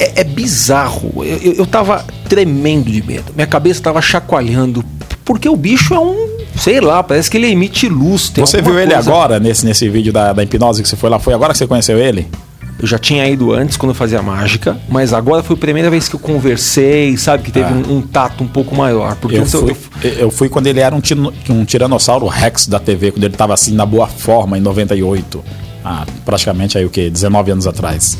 É, 0.00 0.20
é 0.22 0.24
bizarro. 0.24 1.12
Eu, 1.24 1.36
eu, 1.38 1.52
eu 1.52 1.66
tava 1.66 2.04
tremendo 2.28 2.90
de 2.90 3.02
medo. 3.06 3.32
Minha 3.34 3.46
cabeça 3.46 3.80
tava 3.82 4.00
chacoalhando. 4.00 4.84
Porque 5.24 5.48
o 5.48 5.56
bicho 5.56 5.94
é 5.94 6.00
um. 6.00 6.28
Sei 6.56 6.80
lá, 6.80 7.02
parece 7.02 7.30
que 7.30 7.36
ele 7.36 7.46
emite 7.46 7.88
luz. 7.88 8.32
Você 8.34 8.60
viu 8.60 8.78
ele 8.78 8.92
coisa- 8.92 9.10
agora, 9.10 9.38
nesse, 9.38 9.64
nesse 9.64 9.88
vídeo 9.88 10.12
da, 10.12 10.32
da 10.32 10.42
hipnose 10.42 10.82
que 10.82 10.88
você 10.88 10.96
foi 10.96 11.08
lá? 11.10 11.18
Foi 11.18 11.32
agora 11.34 11.52
que 11.52 11.58
você 11.58 11.66
conheceu 11.66 11.98
ele? 11.98 12.26
Eu 12.82 12.86
já 12.88 12.98
tinha 12.98 13.28
ido 13.28 13.52
antes 13.52 13.76
quando 13.76 13.90
eu 13.90 13.94
fazia 13.94 14.22
mágica, 14.22 14.78
mas 14.88 15.12
agora 15.12 15.42
foi 15.42 15.54
a 15.54 15.58
primeira 15.58 15.90
vez 15.90 16.08
que 16.08 16.16
eu 16.16 16.20
conversei, 16.20 17.14
sabe? 17.18 17.42
Que 17.44 17.52
teve 17.52 17.66
Ah. 17.68 17.76
um, 17.88 17.98
um 17.98 18.00
tato 18.02 18.42
um 18.42 18.48
pouco 18.48 18.74
maior. 18.74 19.14
Porque 19.16 19.36
Eu 19.36 19.44
fui, 19.46 19.76
eu 20.18 20.30
fui 20.30 20.48
quando 20.48 20.66
ele 20.66 20.80
era 20.80 20.94
um, 20.96 21.00
um 21.50 21.64
tiranossauro 21.66 22.26
Rex 22.26 22.66
da 22.66 22.80
TV, 22.80 23.12
quando 23.12 23.24
ele 23.24 23.36
tava 23.36 23.52
assim 23.54 23.74
na 23.74 23.84
boa 23.84 24.06
forma 24.06 24.56
em 24.56 24.62
98. 24.62 25.44
Ah, 25.84 26.06
praticamente 26.24 26.76
aí 26.78 26.84
o 26.86 26.90
que? 26.90 27.08
19 27.10 27.50
anos 27.52 27.66
atrás. 27.66 28.16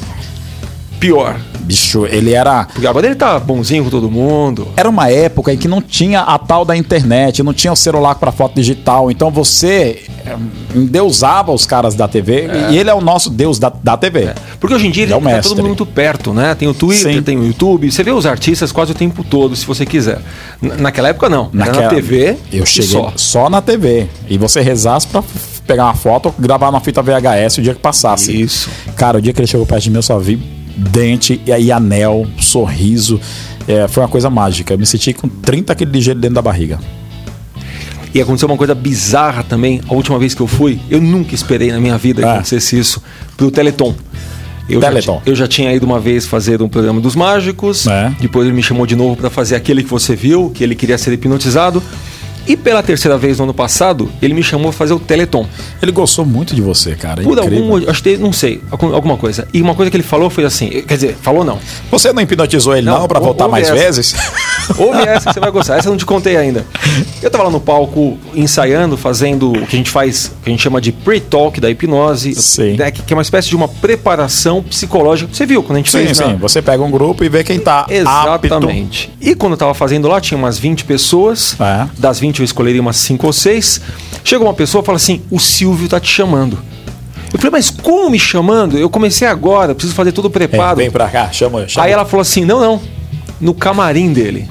Pior. 1.01 1.41
Bicho, 1.61 2.05
ele 2.07 2.33
era. 2.33 2.65
Porque 2.65 2.87
agora 2.87 3.07
ele 3.07 3.15
tá 3.15 3.39
bonzinho 3.39 3.85
com 3.85 3.91
todo 3.91 4.11
mundo. 4.11 4.69
Era 4.77 4.89
uma 4.89 5.09
época 5.09 5.53
em 5.53 5.57
que 5.57 5.69
não 5.69 5.81
tinha 5.81 6.21
a 6.21 6.37
tal 6.39 6.65
da 6.65 6.77
internet, 6.77 7.43
não 7.43 7.55
tinha 7.55 7.73
o 7.73 7.77
celular 7.77 8.17
para 8.17 8.31
foto 8.33 8.55
digital. 8.55 9.11
Então 9.11 9.31
você 9.31 10.03
eh, 10.27 10.37
endeusava 10.75 11.53
os 11.53 11.65
caras 11.65 11.95
da 11.95 12.09
TV 12.09 12.49
e 12.71 12.77
ele 12.77 12.91
é 12.91 12.95
o 12.95 13.01
nosso 13.01 13.31
deus 13.31 13.59
da, 13.59 13.73
da 13.83 13.97
TV. 13.97 14.35
Porque 14.59 14.75
hoje 14.75 14.89
em 14.89 14.91
dia 14.91 15.05
ele 15.05 15.13
É 15.13 15.17
o 15.17 15.21
tá 15.21 15.41
todo 15.43 15.59
mundo 15.59 15.67
muito 15.69 15.87
perto, 15.87 16.35
né? 16.35 16.55
Tem 16.55 16.69
o 16.69 16.75
Twitter, 16.75 17.15
Sim. 17.15 17.23
tem 17.23 17.39
o 17.39 17.47
YouTube. 17.47 17.91
Você 17.91 18.03
vê 18.03 18.11
os 18.11 18.27
artistas 18.27 18.73
quase 18.73 18.93
o 18.93 18.95
tempo 18.95 19.23
todo, 19.23 19.55
se 19.55 19.65
você 19.65 19.87
quiser. 19.87 20.21
Naquela 20.61 21.09
época, 21.09 21.29
não. 21.29 21.51
Era 21.55 21.83
na 21.83 21.89
TV. 21.89 22.37
Eu 22.53 22.67
cheguei 22.67 22.91
só. 22.91 23.13
só. 23.17 23.49
na 23.49 23.63
TV. 23.63 24.09
E 24.29 24.37
você 24.37 24.61
rezasse 24.61 25.07
pra 25.07 25.23
pegar 25.67 25.85
uma 25.85 25.95
foto, 25.95 26.35
gravar 26.37 26.73
na 26.73 26.81
fita 26.81 27.01
VHS 27.01 27.59
o 27.59 27.63
dia 27.63 27.75
que 27.75 27.81
passasse. 27.81 28.39
Isso. 28.39 28.69
Cara, 28.97 29.19
o 29.19 29.23
dia 29.23 29.33
que 29.33 29.41
ele 29.41 29.47
chegou 29.47 29.65
perto 29.65 29.85
de 29.85 29.91
mim, 29.91 29.97
eu 29.97 30.03
só 30.03 30.19
vi 30.19 30.60
dente 30.77 31.41
e 31.47 31.53
aí 31.53 31.71
anel, 31.73 32.27
sorriso. 32.39 33.21
É, 33.69 33.87
foi 33.89 34.03
uma 34.03 34.09
coisa 34.09 34.29
mágica. 34.31 34.75
Eu 34.75 34.79
me 34.79 34.87
senti 34.87 35.13
com 35.13 35.29
30 35.29 35.75
quilos 35.75 35.93
de 35.93 36.01
gelo 36.01 36.21
dentro 36.21 36.35
da 36.37 36.43
barriga. 36.43 36.79
E 38.13 38.21
aconteceu 38.21 38.49
uma 38.49 38.57
coisa 38.57 38.75
bizarra 38.75 39.43
também. 39.45 39.81
A 39.89 39.95
última 39.95 40.19
vez 40.19 40.35
que 40.35 40.41
eu 40.41 40.47
fui, 40.47 40.81
eu 40.91 41.01
nunca 41.01 41.35
esperei 41.35 41.71
na 41.71 41.79
minha 41.79 41.97
vida 41.97 42.23
que 42.23 42.29
Ah. 42.29 42.33
acontecesse 42.35 42.77
isso 42.79 43.03
pro 43.37 43.51
Teleton. 43.51 43.95
Eu 44.69 44.81
Teleton. 44.81 45.21
Já, 45.25 45.31
eu 45.31 45.35
já 45.37 45.47
tinha 45.49 45.73
ido 45.73 45.85
uma 45.87 46.01
vez 46.01 46.27
fazer 46.27 46.61
um 46.63 46.69
programa 46.69 47.01
dos 47.01 47.15
mágicos. 47.15 47.87
É. 47.87 48.13
Depois 48.21 48.47
ele 48.47 48.55
me 48.57 48.63
chamou 48.63 48.87
de 48.87 48.97
novo 48.97 49.17
para 49.17 49.31
fazer 49.31 49.55
aquele 49.57 49.83
que 49.83 49.91
você 49.91 50.17
viu, 50.17 50.51
que 50.55 50.63
ele 50.65 50.75
queria 50.75 50.97
ser 50.99 51.13
hipnotizado. 51.13 51.83
E 52.47 52.57
pela 52.57 52.83
terceira 52.83 53.17
vez 53.19 53.39
no 53.39 53.45
ano 53.45 53.55
passado, 53.55 54.11
ele 54.21 54.35
me 54.35 54.43
chamou 54.43 54.69
para 54.71 54.79
fazer 54.79 54.93
o 54.95 54.99
Teleton. 54.99 55.47
Ele 55.81 55.93
gostou 55.93 56.25
muito 56.25 56.55
de 56.55 56.61
você, 56.63 56.95
cara. 56.95 57.23
Por 57.23 57.39
Incrível. 57.39 57.75
algum 57.75 57.91
acho 57.91 58.03
que 58.03 58.17
não 58.17 58.33
sei, 58.33 58.61
algum- 58.71 58.95
alguma 58.95 59.17
coisa. 59.17 59.47
E 59.53 59.61
uma 59.63 59.75
coisa 59.75 59.91
que 59.91 59.97
ele 59.97 60.05
falou 60.05 60.29
foi 60.31 60.45
assim, 60.45 60.69
quer 60.69 60.95
dizer, 60.95 61.17
falou 61.21 61.45
não. 61.45 61.59
Você 61.91 62.13
não 62.13 62.23
hipnotizou 62.23 62.75
ele 62.77 62.87
não, 62.87 63.01
Não, 63.01 63.09
pra 63.09 63.19
ou- 63.19 63.25
voltar 63.27 63.47
mais 63.49 63.69
essa. 63.69 63.75
vezes? 63.75 64.15
Ouve 64.79 65.03
essa 65.03 65.29
que 65.29 65.35
você 65.35 65.41
vai 65.41 65.51
gostar. 65.51 65.79
Essa 65.79 65.89
eu 65.89 65.91
não 65.91 65.99
te 65.99 66.07
contei 66.07 66.37
ainda. 66.37 66.65
Eu 67.23 67.31
tava 67.31 67.45
lá 67.45 67.51
no 67.51 67.61
palco 67.61 68.17
ensaiando, 68.35 68.97
fazendo 68.97 69.51
o 69.53 69.67
que 69.67 69.75
a 69.77 69.79
gente 69.79 69.91
faz, 69.91 70.31
que 70.43 70.49
a 70.49 70.53
gente 70.53 70.63
chama 70.63 70.81
de 70.81 70.93
pre-talk 70.93 71.61
da 71.61 71.69
hipnose, 71.71 72.35
Sim. 72.35 72.77
né, 72.77 72.91
que 72.91 73.13
é 73.13 73.17
uma 73.17 73.23
espécie 73.23 73.49
de 73.49 73.57
uma 73.57 73.67
preparação 73.69 74.63
psicológica. 74.63 75.33
Você 75.33 75.45
viu 75.47 75.63
quando 75.63 75.77
a 75.77 75.79
gente 75.79 75.91
sim, 75.91 75.99
fez 76.05 76.17
sim. 76.17 76.25
na- 76.25 76.35
Você 76.35 76.63
pega 76.63 76.83
um 76.83 76.91
grupo 76.91 77.25
e 77.25 77.29
vê 77.29 77.43
quem 77.43 77.59
tá 77.59 77.87
Exatamente. 77.89 79.11
E 79.21 79.35
quando 79.35 79.53
eu 79.53 79.59
tava 79.59 79.75
fazendo 79.75 80.07
lá, 80.09 80.21
tinha 80.21 80.39
umas 80.39 80.59
20 80.59 80.85
pessoas. 80.85 81.57
É. 81.61 81.87
Das 81.99 82.21
20 82.21 82.30
eu 82.39 82.45
escolheria 82.45 82.81
umas 82.81 82.97
5 82.97 83.27
ou 83.27 83.33
6. 83.33 83.81
Chegou 84.23 84.47
uma 84.47 84.55
pessoa 84.55 84.83
e 84.83 84.87
fala 84.87 84.97
assim: 84.97 85.23
o 85.31 85.41
Silvio 85.41 85.89
tá 85.89 85.99
te 85.99 86.09
chamando. 86.09 86.59
Eu 87.33 87.39
falei, 87.39 87.53
mas 87.53 87.71
como 87.71 88.11
me 88.11 88.19
chamando? 88.19 88.79
Eu 88.79 88.89
comecei 88.89 89.27
agora, 89.27 89.75
preciso 89.75 89.95
fazer 89.95 90.13
tudo 90.13 90.29
apto. 90.29 90.43
É, 90.43 90.49
preparo. 90.49 90.77
vem 90.77 90.91
pra 90.91 91.09
cá, 91.09 91.31
chama, 91.31 91.67
chama, 91.67 91.87
Aí 91.87 91.93
ela 91.93 92.05
falou 92.05 92.23
assim: 92.23 92.45
não, 92.45 92.61
não. 92.61 92.81
No 93.41 93.55
camarim 93.55 94.13
dele. 94.13 94.49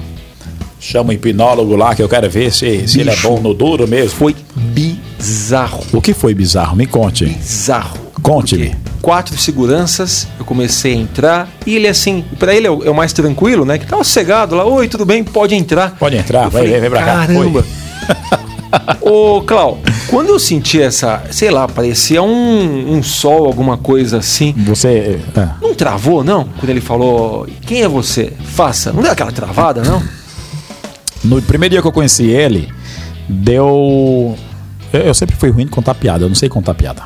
chama 0.80 1.10
o 1.10 1.12
hipnólogo 1.12 1.76
lá 1.76 1.94
que 1.94 2.02
eu 2.02 2.08
quero 2.08 2.28
ver 2.28 2.52
se, 2.52 2.88
se 2.88 3.00
ele 3.00 3.10
é 3.10 3.16
bom 3.16 3.40
no 3.40 3.54
duro 3.54 3.86
mesmo. 3.86 4.18
Foi 4.18 4.34
bizarro. 4.54 5.84
O 5.92 6.00
que 6.00 6.12
foi 6.12 6.34
bizarro? 6.34 6.76
Me 6.76 6.86
conte. 6.86 7.26
Bizarro. 7.26 7.98
Conte-me. 8.22 8.89
Quatro 9.02 9.36
seguranças, 9.38 10.28
eu 10.38 10.44
comecei 10.44 10.92
a 10.92 10.96
entrar 10.96 11.48
e 11.66 11.76
ele 11.76 11.88
assim, 11.88 12.24
pra 12.38 12.54
ele 12.54 12.66
é 12.66 12.70
o, 12.70 12.84
é 12.84 12.90
o 12.90 12.94
mais 12.94 13.12
tranquilo, 13.12 13.64
né? 13.64 13.78
Que 13.78 13.86
tava 13.86 14.04
sossegado 14.04 14.54
lá, 14.54 14.64
oi, 14.64 14.88
tudo 14.88 15.06
bem, 15.06 15.24
pode 15.24 15.54
entrar. 15.54 15.96
Pode 15.98 16.16
entrar, 16.16 16.44
Eu 16.44 16.50
vai, 16.50 16.62
falei, 16.62 16.72
vem, 16.72 16.80
vem 16.82 16.90
pra 16.90 17.00
cá. 17.00 17.26
Caramba. 17.26 17.64
Ô, 19.00 19.42
Clau, 19.46 19.78
quando 20.08 20.28
eu 20.28 20.38
senti 20.38 20.80
essa, 20.80 21.22
sei 21.30 21.50
lá, 21.50 21.66
parecia 21.66 22.22
um, 22.22 22.94
um 22.94 23.02
sol, 23.02 23.46
alguma 23.46 23.76
coisa 23.76 24.18
assim. 24.18 24.54
Você. 24.58 25.20
é. 25.36 25.48
Não 25.60 25.74
travou, 25.74 26.22
não? 26.22 26.44
Quando 26.58 26.70
ele 26.70 26.80
falou, 26.80 27.46
quem 27.62 27.82
é 27.82 27.88
você? 27.88 28.32
Faça. 28.44 28.92
Não 28.92 29.02
deu 29.02 29.12
aquela 29.12 29.32
travada, 29.32 29.82
não? 29.82 30.02
No 31.24 31.40
primeiro 31.42 31.72
dia 31.72 31.82
que 31.82 31.88
eu 31.88 31.92
conheci 31.92 32.24
ele, 32.24 32.72
deu. 33.28 34.36
Eu, 34.92 35.00
eu 35.00 35.14
sempre 35.14 35.36
fui 35.36 35.50
ruim 35.50 35.64
de 35.64 35.70
contar 35.70 35.94
piada, 35.94 36.24
eu 36.24 36.28
não 36.28 36.34
sei 36.36 36.48
contar 36.48 36.74
piada. 36.74 37.02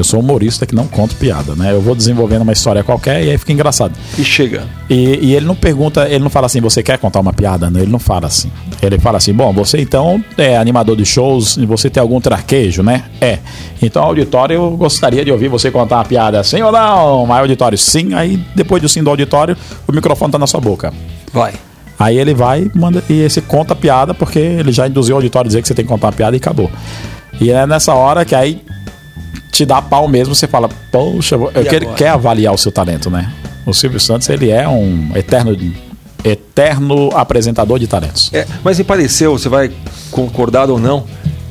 Eu 0.00 0.04
sou 0.04 0.20
humorista 0.20 0.64
que 0.64 0.74
não 0.74 0.86
conto 0.86 1.14
piada, 1.16 1.54
né? 1.54 1.74
Eu 1.74 1.82
vou 1.82 1.94
desenvolvendo 1.94 2.40
uma 2.40 2.52
história 2.52 2.82
qualquer 2.82 3.22
e 3.22 3.30
aí 3.30 3.36
fica 3.36 3.52
engraçado. 3.52 3.92
E 4.18 4.24
chega. 4.24 4.66
E, 4.88 5.18
e 5.20 5.34
ele 5.34 5.44
não 5.44 5.54
pergunta, 5.54 6.08
ele 6.08 6.20
não 6.20 6.30
fala 6.30 6.46
assim, 6.46 6.58
você 6.58 6.82
quer 6.82 6.96
contar 6.96 7.20
uma 7.20 7.34
piada? 7.34 7.68
Não, 7.68 7.78
ele 7.78 7.92
não 7.92 7.98
fala 7.98 8.26
assim. 8.26 8.50
Ele 8.80 8.98
fala 8.98 9.18
assim, 9.18 9.34
bom, 9.34 9.52
você 9.52 9.78
então 9.78 10.24
é 10.38 10.56
animador 10.56 10.96
de 10.96 11.04
shows, 11.04 11.58
e 11.58 11.66
você 11.66 11.90
tem 11.90 12.00
algum 12.00 12.18
traquejo, 12.18 12.82
né? 12.82 13.04
É. 13.20 13.40
Então, 13.82 14.02
auditório, 14.02 14.54
eu 14.54 14.70
gostaria 14.70 15.22
de 15.22 15.30
ouvir 15.30 15.48
você 15.48 15.70
contar 15.70 15.96
uma 15.96 16.04
piada 16.06 16.42
sim 16.42 16.62
ou 16.62 16.72
não? 16.72 17.26
Mas 17.26 17.40
auditório, 17.40 17.76
sim. 17.76 18.14
Aí, 18.14 18.42
depois 18.54 18.80
do 18.80 18.88
sim 18.88 19.02
do 19.02 19.10
auditório, 19.10 19.54
o 19.86 19.92
microfone 19.92 20.32
tá 20.32 20.38
na 20.38 20.46
sua 20.46 20.60
boca. 20.62 20.94
Vai. 21.30 21.52
Aí 21.98 22.16
ele 22.16 22.32
vai 22.32 22.70
manda, 22.74 23.04
e 23.10 23.20
esse 23.20 23.42
conta 23.42 23.74
a 23.74 23.76
piada, 23.76 24.14
porque 24.14 24.38
ele 24.38 24.72
já 24.72 24.88
induziu 24.88 25.14
o 25.14 25.18
auditório 25.18 25.46
a 25.46 25.50
dizer 25.50 25.60
que 25.60 25.68
você 25.68 25.74
tem 25.74 25.84
que 25.84 25.90
contar 25.90 26.06
uma 26.06 26.14
piada 26.14 26.34
e 26.34 26.38
acabou. 26.38 26.70
E 27.38 27.50
é 27.50 27.66
nessa 27.66 27.92
hora 27.92 28.24
que 28.24 28.34
aí 28.34 28.62
te 29.60 29.66
dá 29.66 29.82
pau 29.82 30.08
mesmo, 30.08 30.34
você 30.34 30.46
fala, 30.46 30.70
poxa, 30.90 31.34
eu 31.34 31.50
quero, 31.64 31.84
agora? 31.84 31.96
quer 31.96 32.08
avaliar 32.08 32.54
o 32.54 32.56
seu 32.56 32.72
talento, 32.72 33.10
né? 33.10 33.30
O 33.66 33.74
Silvio 33.74 34.00
Santos, 34.00 34.26
ele 34.30 34.48
é 34.50 34.66
um 34.66 35.10
eterno, 35.14 35.54
eterno 36.24 37.10
apresentador 37.12 37.78
de 37.78 37.86
talentos. 37.86 38.30
É, 38.32 38.46
mas 38.64 38.78
me 38.78 38.84
pareceu, 38.84 39.36
você 39.38 39.50
vai 39.50 39.70
concordar 40.10 40.70
ou 40.70 40.78
não, 40.78 41.04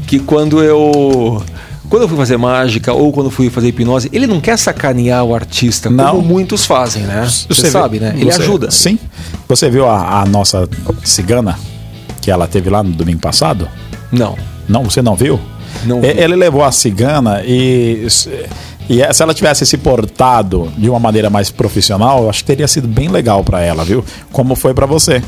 que 0.08 0.18
quando 0.20 0.64
eu. 0.64 1.44
Quando 1.88 2.04
eu 2.04 2.08
fui 2.08 2.18
fazer 2.18 2.38
mágica 2.38 2.94
ou 2.94 3.12
quando 3.12 3.32
fui 3.32 3.50
fazer 3.50 3.68
hipnose, 3.70 4.10
ele 4.14 4.28
não 4.28 4.40
quer 4.40 4.58
sacanear 4.58 5.24
o 5.24 5.34
artista, 5.34 5.90
Não. 5.90 6.12
como 6.18 6.22
muitos 6.28 6.64
fazem, 6.66 7.02
né? 7.04 7.28
Você, 7.28 7.64
vê- 7.64 7.70
sabe, 7.72 8.00
né? 8.00 8.14
Ele 8.16 8.32
você- 8.32 8.42
ajuda. 8.44 8.70
Sim. 8.72 9.00
Você 9.48 9.70
viu 9.72 9.88
a, 9.88 10.22
a 10.22 10.26
nossa 10.26 10.70
cigana 11.04 11.58
que 12.22 12.30
ela 12.30 12.48
teve 12.48 12.70
lá 12.70 12.84
no 12.84 12.92
domingo 12.92 13.20
passado? 13.20 13.68
Não. 14.12 14.36
Não, 14.68 14.84
você 14.84 15.02
não 15.02 15.16
viu? 15.16 15.40
Não 15.86 16.02
vi. 16.02 16.08
Ele 16.08 16.36
levou 16.36 16.64
a 16.64 16.72
cigana 16.72 17.42
e, 17.46 18.06
e 18.90 19.14
se 19.14 19.24
ela 19.24 19.34
tivesse 19.34 19.66
se 19.66 19.78
portado 19.78 20.72
de 20.78 20.90
uma 20.90 21.00
maneira 21.00 21.30
mais 21.30 21.50
profissional, 21.52 22.24
eu 22.24 22.30
acho 22.30 22.40
que 22.40 22.46
teria 22.48 22.68
sido 22.68 22.88
bem 22.88 23.08
legal 23.10 23.44
pra 23.44 23.62
ela, 23.62 23.84
viu? 23.86 24.04
Como 24.32 24.56
foi 24.56 24.74
pra 24.74 24.86
você. 24.86 25.22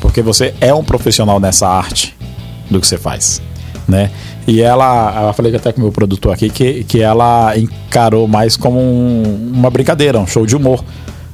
Porque 0.00 0.20
você 0.20 0.54
é 0.60 0.72
um 0.74 0.84
profissional 0.84 1.38
nessa 1.40 1.66
arte 1.68 2.14
do 2.70 2.80
que 2.80 2.86
você 2.86 2.98
faz, 2.98 3.40
né? 3.88 4.10
E 4.46 4.60
ela, 4.60 5.26
eu 5.28 5.32
falei 5.32 5.54
até 5.56 5.72
com 5.72 5.78
o 5.80 5.84
meu 5.84 5.92
produtor 5.92 6.34
aqui 6.34 6.50
que, 6.50 6.84
que 6.84 7.00
ela 7.00 7.56
encarou 7.56 8.28
mais 8.28 8.56
como 8.56 8.78
um- 8.78 9.50
uma 9.54 9.70
brincadeira, 9.70 10.18
um 10.18 10.26
show 10.26 10.44
de 10.44 10.54
humor. 10.56 10.84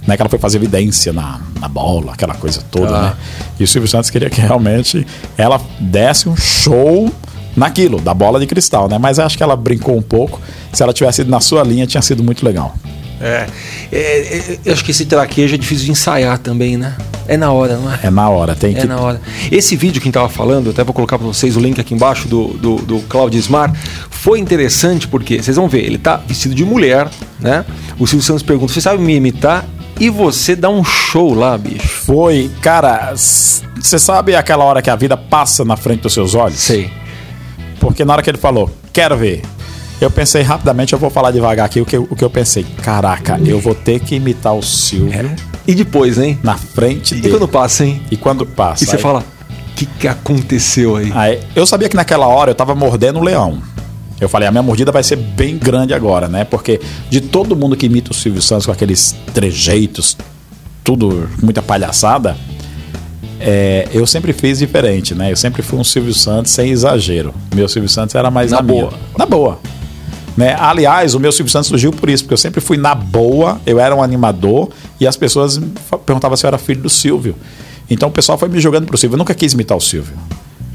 Né, 0.07 0.17
que 0.17 0.23
ela 0.23 0.31
foi 0.31 0.38
fazer 0.38 0.57
evidência 0.57 1.12
na, 1.12 1.38
na 1.61 1.69
bola, 1.69 2.14
aquela 2.14 2.35
coisa 2.35 2.62
toda, 2.71 2.97
Ah. 2.97 3.02
né? 3.02 3.12
E 3.61 3.64
o 3.64 3.67
Silvio 3.69 3.87
Santos 3.87 4.09
queria 4.09 4.31
que 4.31 4.40
realmente 4.40 5.07
ela 5.37 5.61
desse 5.79 6.26
um 6.26 6.35
show 6.35 7.12
naquilo, 7.57 8.00
da 8.00 8.14
bola 8.14 8.38
de 8.38 8.47
cristal, 8.47 8.88
né? 8.88 8.99
Mas 8.99 9.19
acho 9.19 9.37
que 9.37 9.42
ela 9.42 9.57
brincou 9.57 9.97
um 9.97 10.02
pouco. 10.02 10.40
Se 10.73 10.83
ela 10.83 10.92
tivesse 10.92 11.23
ido 11.23 11.30
na 11.30 11.40
sua 11.40 11.62
linha, 11.62 11.87
tinha 11.87 12.02
sido 12.02 12.23
muito 12.23 12.45
legal. 12.45 12.75
É, 13.21 13.47
é, 13.92 13.99
é, 13.99 14.59
eu 14.64 14.73
acho 14.73 14.83
que 14.83 14.92
esse 14.92 15.04
traquejo 15.04 15.54
é 15.54 15.59
difícil 15.59 15.85
de 15.85 15.90
ensaiar 15.90 16.38
também, 16.38 16.78
né? 16.78 16.97
É 17.28 17.37
na 17.37 17.52
hora, 17.52 17.76
não 17.76 17.92
é? 17.92 18.00
É 18.04 18.11
na 18.11 18.28
hora, 18.30 18.57
tem 18.57 18.75
É 18.75 18.80
que. 18.80 18.87
na 18.87 18.99
hora. 18.99 19.21
Esse 19.52 19.76
vídeo 19.76 20.00
que 20.00 20.07
a 20.07 20.09
gente 20.09 20.14
tava 20.14 20.28
falando, 20.28 20.71
até 20.71 20.83
vou 20.83 20.95
colocar 20.95 21.19
para 21.19 21.26
vocês 21.26 21.54
o 21.54 21.61
link 21.61 21.78
aqui 21.78 21.92
embaixo 21.95 22.26
do, 22.26 22.49
do, 22.54 22.76
do 22.76 23.00
Claudio 23.02 23.38
Smar, 23.38 23.73
foi 24.09 24.38
interessante 24.38 25.07
porque, 25.07 25.42
vocês 25.42 25.57
vão 25.57 25.69
ver, 25.69 25.85
ele 25.85 25.99
tá 25.99 26.16
vestido 26.16 26.54
de 26.54 26.64
mulher, 26.64 27.09
né? 27.38 27.64
O 27.99 28.07
Silvio 28.07 28.25
Santos 28.25 28.42
pergunta, 28.42 28.73
você 28.73 28.80
sabe 28.80 29.02
me 29.02 29.14
imitar? 29.14 29.66
E 30.00 30.09
você 30.09 30.57
dá 30.57 30.71
um 30.71 30.83
show 30.83 31.35
lá, 31.35 31.59
bicho. 31.59 31.87
Foi, 31.87 32.50
cara, 32.62 33.12
você 33.14 33.99
sabe 33.99 34.35
aquela 34.35 34.64
hora 34.64 34.80
que 34.80 34.88
a 34.88 34.97
vida 34.97 35.14
passa 35.14 35.62
na 35.62 35.76
frente 35.76 36.00
dos 36.00 36.14
seus 36.14 36.35
olhos? 36.35 36.59
Sei. 36.59 36.90
Porque 37.81 38.05
na 38.05 38.13
hora 38.13 38.23
que 38.23 38.31
ele 38.31 38.39
falou, 38.39 38.71
quero 38.93 39.17
ver. 39.17 39.43
Eu 40.01 40.11
pensei 40.11 40.41
rapidamente, 40.43 40.93
eu 40.95 40.99
vou 40.99 41.11
falar 41.11 41.31
devagar 41.31 41.67
aqui 41.67 41.79
o 41.81 41.85
que, 41.85 41.95
eu- 41.97 42.07
o 42.11 42.17
que 42.17 42.25
eu 42.25 42.31
pensei. 42.31 42.65
Caraca, 42.83 43.39
eu 43.45 43.61
vou 43.61 43.75
ter 43.75 44.01
que 44.01 44.15
imitar 44.15 44.55
o 44.55 44.63
Silvio 44.63 45.31
E 45.67 45.75
depois, 45.75 46.17
hein? 46.17 46.39
na 46.43 46.57
frente 46.57 47.15
E 47.15 47.21
dele. 47.21 47.35
quando 47.37 47.47
passa, 47.49 47.85
hein? 47.85 48.01
E 48.11 48.17
quando 48.17 48.47
passa. 48.47 48.83
E 48.83 48.87
você 48.87 48.97
aí- 48.97 49.03
fala, 49.03 49.21
o 49.21 49.75
que, 49.77 49.85
que 49.85 50.09
aconteceu 50.09 50.97
aí? 50.97 51.13
Aí, 51.15 51.41
eu 51.55 51.67
sabia 51.67 51.87
que 51.87 51.97
naquela 51.97 52.27
hora 52.29 52.51
eu 52.51 52.55
tava 52.55 52.75
mordendo 52.75 53.19
um 53.19 53.23
leão. 53.23 53.61
Eu 54.19 54.29
falei, 54.29 54.49
a 54.49 54.51
minha 54.51 54.63
mordida 54.63 54.91
vai 54.91 55.03
ser 55.03 55.17
bem 55.17 55.59
grande 55.59 55.93
agora, 55.93 56.29
né? 56.29 56.45
Porque 56.45 56.81
de 57.11 57.21
todo 57.21 57.55
mundo 57.55 57.77
que 57.77 57.85
imita 57.85 58.11
o 58.11 58.15
Silvio 58.15 58.41
Santos 58.41 58.65
com 58.65 58.73
aqueles 58.73 59.15
trejeitos, 59.35 60.17
tudo, 60.83 61.29
muita 61.43 61.61
palhaçada, 61.63 62.37
é, 63.40 63.88
eu 63.92 64.06
sempre 64.06 64.32
fiz 64.32 64.59
diferente, 64.59 65.14
né? 65.14 65.32
Eu 65.32 65.37
sempre 65.37 65.62
fui 65.62 65.78
um 65.78 65.85
Silvio 65.85 66.12
Santos 66.14 66.52
sem 66.52 66.70
exagero. 66.70 67.35
Meu 67.54 67.68
Silvio 67.68 67.88
Santos 67.88 68.14
era 68.14 68.30
mais 68.30 68.50
Na 68.50 68.59
na, 68.59 68.62
minha. 68.62 68.82
boa. 68.85 68.94
Na 69.18 69.26
boa. 69.26 69.59
Né? 70.37 70.54
Aliás, 70.59 71.14
o 71.14 71.20
meu 71.20 71.32
Silvio 71.32 71.50
Santos 71.50 71.68
surgiu 71.68 71.90
por 71.92 72.09
isso, 72.09 72.25
porque 72.25 72.35
eu 72.35 72.38
sempre 72.38 72.61
fui 72.61 72.76
na 72.76 72.94
boa, 72.94 73.61
eu 73.66 73.78
era 73.80 73.94
um 73.94 74.02
animador 74.02 74.70
e 74.99 75.06
as 75.06 75.16
pessoas 75.16 75.61
perguntavam 76.06 76.37
se 76.37 76.47
eu 76.47 76.49
era 76.49 76.59
filho 76.59 76.80
do 76.82 76.88
Silvio. 76.90 77.35
Então 77.90 78.09
o 78.09 78.12
pessoal 78.12 78.38
foi 78.38 78.49
me 78.49 78.61
jogando 78.61 78.87
pro 78.87 78.97
Silvio. 78.97 79.14
Eu 79.16 79.18
nunca 79.18 79.35
quis 79.35 79.52
imitar 79.52 79.76
o 79.76 79.80
Silvio. 79.80 80.14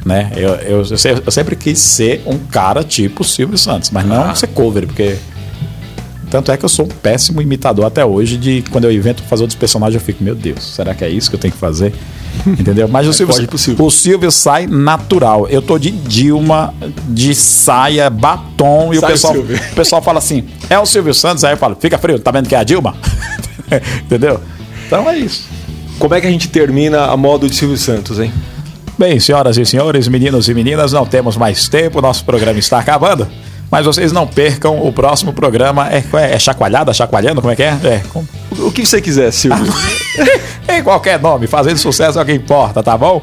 Né? 0.05 0.31
Eu, 0.35 0.49
eu, 0.55 0.83
eu 1.25 1.31
sempre 1.31 1.55
quis 1.55 1.79
ser 1.79 2.21
um 2.27 2.37
cara 2.37 2.83
tipo 2.83 3.23
Silvio 3.23 3.57
Santos, 3.57 3.89
mas 3.91 4.05
não 4.05 4.29
Ah. 4.29 4.35
ser 4.35 4.47
cover, 4.47 4.85
porque. 4.85 5.15
Tanto 6.29 6.51
é 6.51 6.57
que 6.57 6.65
eu 6.65 6.69
sou 6.69 6.85
um 6.85 6.89
péssimo 6.89 7.41
imitador 7.41 7.85
até 7.85 8.03
hoje. 8.05 8.37
De 8.37 8.63
quando 8.69 8.83
eu 8.83 8.91
invento 8.91 9.23
fazer 9.23 9.43
outros 9.43 9.57
personagens, 9.57 9.99
eu 9.99 10.05
fico, 10.05 10.23
meu 10.23 10.35
Deus, 10.35 10.63
será 10.75 10.93
que 10.93 11.03
é 11.05 11.09
isso 11.09 11.29
que 11.29 11.35
eu 11.35 11.39
tenho 11.39 11.53
que 11.53 11.59
fazer? 11.59 11.93
Entendeu? 12.47 12.87
Mas 12.87 13.07
o 13.07 13.13
Silvio, 13.13 13.47
pro 13.47 13.57
Silvio. 13.57 13.85
o 13.85 13.91
Silvio 13.91 14.31
sai 14.31 14.67
natural. 14.67 15.47
Eu 15.47 15.61
tô 15.61 15.77
de 15.77 15.91
Dilma, 15.91 16.73
de 17.09 17.33
saia, 17.35 18.09
batom, 18.09 18.93
e 18.93 18.97
o 18.97 19.01
Sai 19.01 19.09
o 19.09 19.13
pessoal, 19.13 19.33
Silvio. 19.33 19.57
o 19.57 19.75
pessoal 19.75 20.01
fala 20.01 20.19
assim: 20.19 20.45
é 20.69 20.77
o 20.77 20.85
Silvio 20.85 21.13
Santos? 21.13 21.43
Aí 21.43 21.53
eu 21.53 21.57
falo, 21.57 21.75
fica 21.79 21.97
frio, 21.97 22.19
tá 22.19 22.31
vendo 22.31 22.47
que 22.47 22.55
é 22.55 22.59
a 22.59 22.63
Dilma? 22.63 22.95
Entendeu? 24.03 24.39
Então 24.87 25.09
é 25.09 25.17
isso. 25.17 25.43
Como 25.97 26.13
é 26.13 26.21
que 26.21 26.27
a 26.27 26.29
gente 26.31 26.49
termina 26.49 27.05
a 27.05 27.17
modo 27.17 27.49
de 27.49 27.55
Silvio 27.55 27.77
Santos, 27.77 28.19
hein? 28.19 28.31
Bem, 28.97 29.19
senhoras 29.19 29.57
e 29.57 29.65
senhores, 29.65 30.07
meninos 30.07 30.47
e 30.47 30.53
meninas, 30.53 30.93
não 30.93 31.05
temos 31.05 31.35
mais 31.35 31.67
tempo, 31.67 32.01
nosso 32.01 32.23
programa 32.23 32.57
está 32.59 32.79
acabando. 32.79 33.27
Mas 33.71 33.85
vocês 33.85 34.11
não 34.11 34.27
percam 34.27 34.85
o 34.85 34.93
próximo 34.93 35.33
programa. 35.33 35.89
É, 35.91 36.03
é, 36.13 36.35
é 36.35 36.39
chacoalhada, 36.39 36.93
chacoalhando? 36.93 37.41
Como 37.41 37.51
é 37.51 37.55
que 37.55 37.63
é? 37.63 37.77
É, 37.83 38.01
com- 38.11 38.25
O, 38.59 38.71
que 38.71 38.85
você 38.85 39.01
quiser, 39.01 39.31
Silvio. 39.31 39.73
em 40.69 40.83
qualquer 40.83 41.19
nome, 41.19 41.47
fazendo 41.47 41.77
sucesso 41.77 42.19
é 42.19 42.21
o 42.21 42.25
que 42.25 42.33
importa, 42.33 42.81
tá 42.81 42.97
bom? 42.97 43.21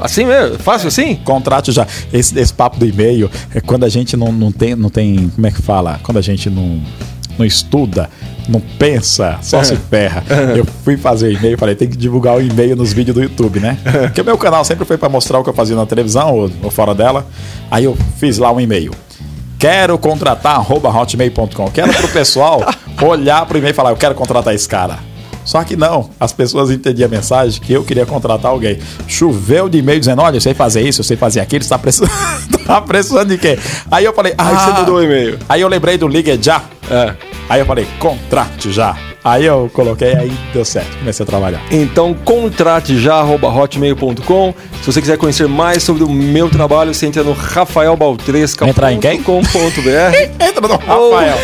Assim 0.00 0.24
mesmo? 0.24 0.58
Fácil 0.58 0.88
assim? 0.88 1.16
Contrate 1.16 1.70
já. 1.70 1.86
Esse, 2.12 2.38
esse 2.38 2.52
papo 2.52 2.78
do 2.78 2.86
e-mail 2.86 3.30
é 3.54 3.60
quando 3.60 3.84
a 3.84 3.88
gente 3.88 4.16
não, 4.16 4.32
não, 4.32 4.50
tem, 4.50 4.74
não 4.74 4.90
tem. 4.90 5.30
Como 5.34 5.46
é 5.46 5.52
que 5.52 5.62
fala? 5.62 6.00
Quando 6.02 6.18
a 6.18 6.22
gente 6.22 6.50
não, 6.50 6.80
não 7.38 7.46
estuda, 7.46 8.10
não 8.48 8.60
pensa, 8.60 9.38
só 9.42 9.62
se 9.62 9.76
ferra. 9.90 10.24
Eu 10.56 10.64
fui 10.84 10.96
fazer 10.96 11.32
e-mail, 11.32 11.56
falei, 11.58 11.74
tem 11.74 11.88
que 11.88 11.96
divulgar 11.96 12.36
o 12.36 12.40
e-mail 12.40 12.76
nos 12.76 12.92
vídeos 12.92 13.14
do 13.14 13.22
YouTube, 13.22 13.60
né? 13.60 13.78
Porque 14.02 14.20
o 14.20 14.24
meu 14.24 14.38
canal 14.38 14.64
sempre 14.64 14.84
foi 14.84 14.98
para 14.98 15.08
mostrar 15.08 15.38
o 15.38 15.44
que 15.44 15.50
eu 15.50 15.54
fazia 15.54 15.76
na 15.76 15.86
televisão 15.86 16.34
ou, 16.34 16.50
ou 16.62 16.70
fora 16.70 16.94
dela. 16.94 17.26
Aí 17.70 17.84
eu 17.84 17.96
fiz 18.18 18.38
lá 18.38 18.52
um 18.52 18.60
e-mail. 18.60 18.92
Quero 19.58 19.96
contratar 19.96 20.60
hotmail.com. 20.70 21.70
Quero 21.70 21.92
pro 21.92 22.08
pessoal 22.08 22.62
olhar 23.00 23.46
pro 23.46 23.58
e-mail 23.58 23.70
e 23.70 23.74
falar, 23.74 23.90
eu 23.90 23.96
quero 23.96 24.14
contratar 24.14 24.54
esse 24.54 24.68
cara. 24.68 24.98
Só 25.44 25.62
que 25.64 25.76
não, 25.76 26.10
as 26.20 26.32
pessoas 26.32 26.70
entendiam 26.70 27.06
a 27.06 27.10
mensagem 27.10 27.60
que 27.60 27.72
eu 27.72 27.82
queria 27.84 28.06
contratar 28.06 28.50
alguém. 28.50 28.78
Choveu 29.06 29.68
de 29.68 29.78
e-mail 29.78 29.98
dizendo: 29.98 30.22
olha, 30.22 30.36
eu 30.36 30.40
sei 30.40 30.54
fazer 30.54 30.82
isso, 30.82 31.00
eu 31.00 31.04
sei 31.04 31.16
fazer 31.16 31.40
aquilo, 31.40 31.62
está 31.62 31.78
precisando, 31.78 32.10
tá 32.64 32.80
precisando 32.80 33.28
de 33.28 33.38
quê? 33.38 33.58
Aí 33.90 34.04
eu 34.04 34.12
falei: 34.12 34.34
ah, 34.38 34.48
aí 34.48 34.54
você 34.54 34.70
ah. 34.70 34.80
mudou 34.80 34.96
o 34.96 35.02
e-mail. 35.02 35.38
Aí 35.48 35.60
eu 35.60 35.68
lembrei 35.68 35.98
do 35.98 36.06
Ligue 36.06 36.38
Já. 36.40 36.62
É. 36.90 37.31
Aí 37.48 37.60
eu 37.60 37.66
falei: 37.66 37.86
contrate 37.98 38.72
já. 38.72 38.96
Aí 39.24 39.44
eu 39.44 39.70
coloquei, 39.72 40.16
aí 40.16 40.32
deu 40.52 40.64
certo, 40.64 40.98
comecei 40.98 41.22
a 41.22 41.26
trabalhar. 41.26 41.62
Então, 41.70 42.12
contrate 42.12 42.98
já, 42.98 43.22
hotmail.com. 43.22 44.52
Se 44.80 44.86
você 44.86 45.00
quiser 45.00 45.16
conhecer 45.16 45.46
mais 45.46 45.84
sobre 45.84 46.02
o 46.02 46.10
meu 46.10 46.50
trabalho, 46.50 46.92
você 46.92 47.06
entra 47.06 47.22
no 47.22 47.32
rafaelbaltresca.com.br. 47.32 48.70
Entra 48.70 48.92
em 48.92 48.98
quem? 48.98 49.20
entra 50.40 50.66
no 50.66 50.76
Rafael. 50.76 51.38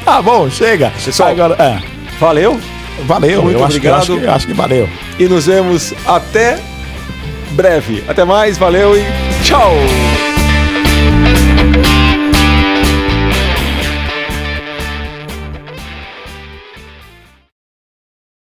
tá 0.04 0.22
bom, 0.22 0.50
chega. 0.50 0.92
Pessoal, 1.04 1.30
Agora, 1.30 1.56
é. 1.62 1.80
valeu. 2.20 2.60
Valeu, 3.06 3.42
Muito 3.42 3.58
eu 3.58 3.66
obrigado. 3.66 4.00
Acho 4.02 4.06
que, 4.08 4.14
acho, 4.14 4.22
que, 4.22 4.28
acho 4.28 4.48
que 4.48 4.54
valeu. 4.54 4.88
E 5.18 5.28
nos 5.28 5.48
vemos 5.48 5.94
até 6.06 6.60
breve. 7.52 8.04
Até 8.08 8.24
mais, 8.24 8.58
valeu 8.58 8.96
e 8.96 9.04
tchau! 9.44 9.72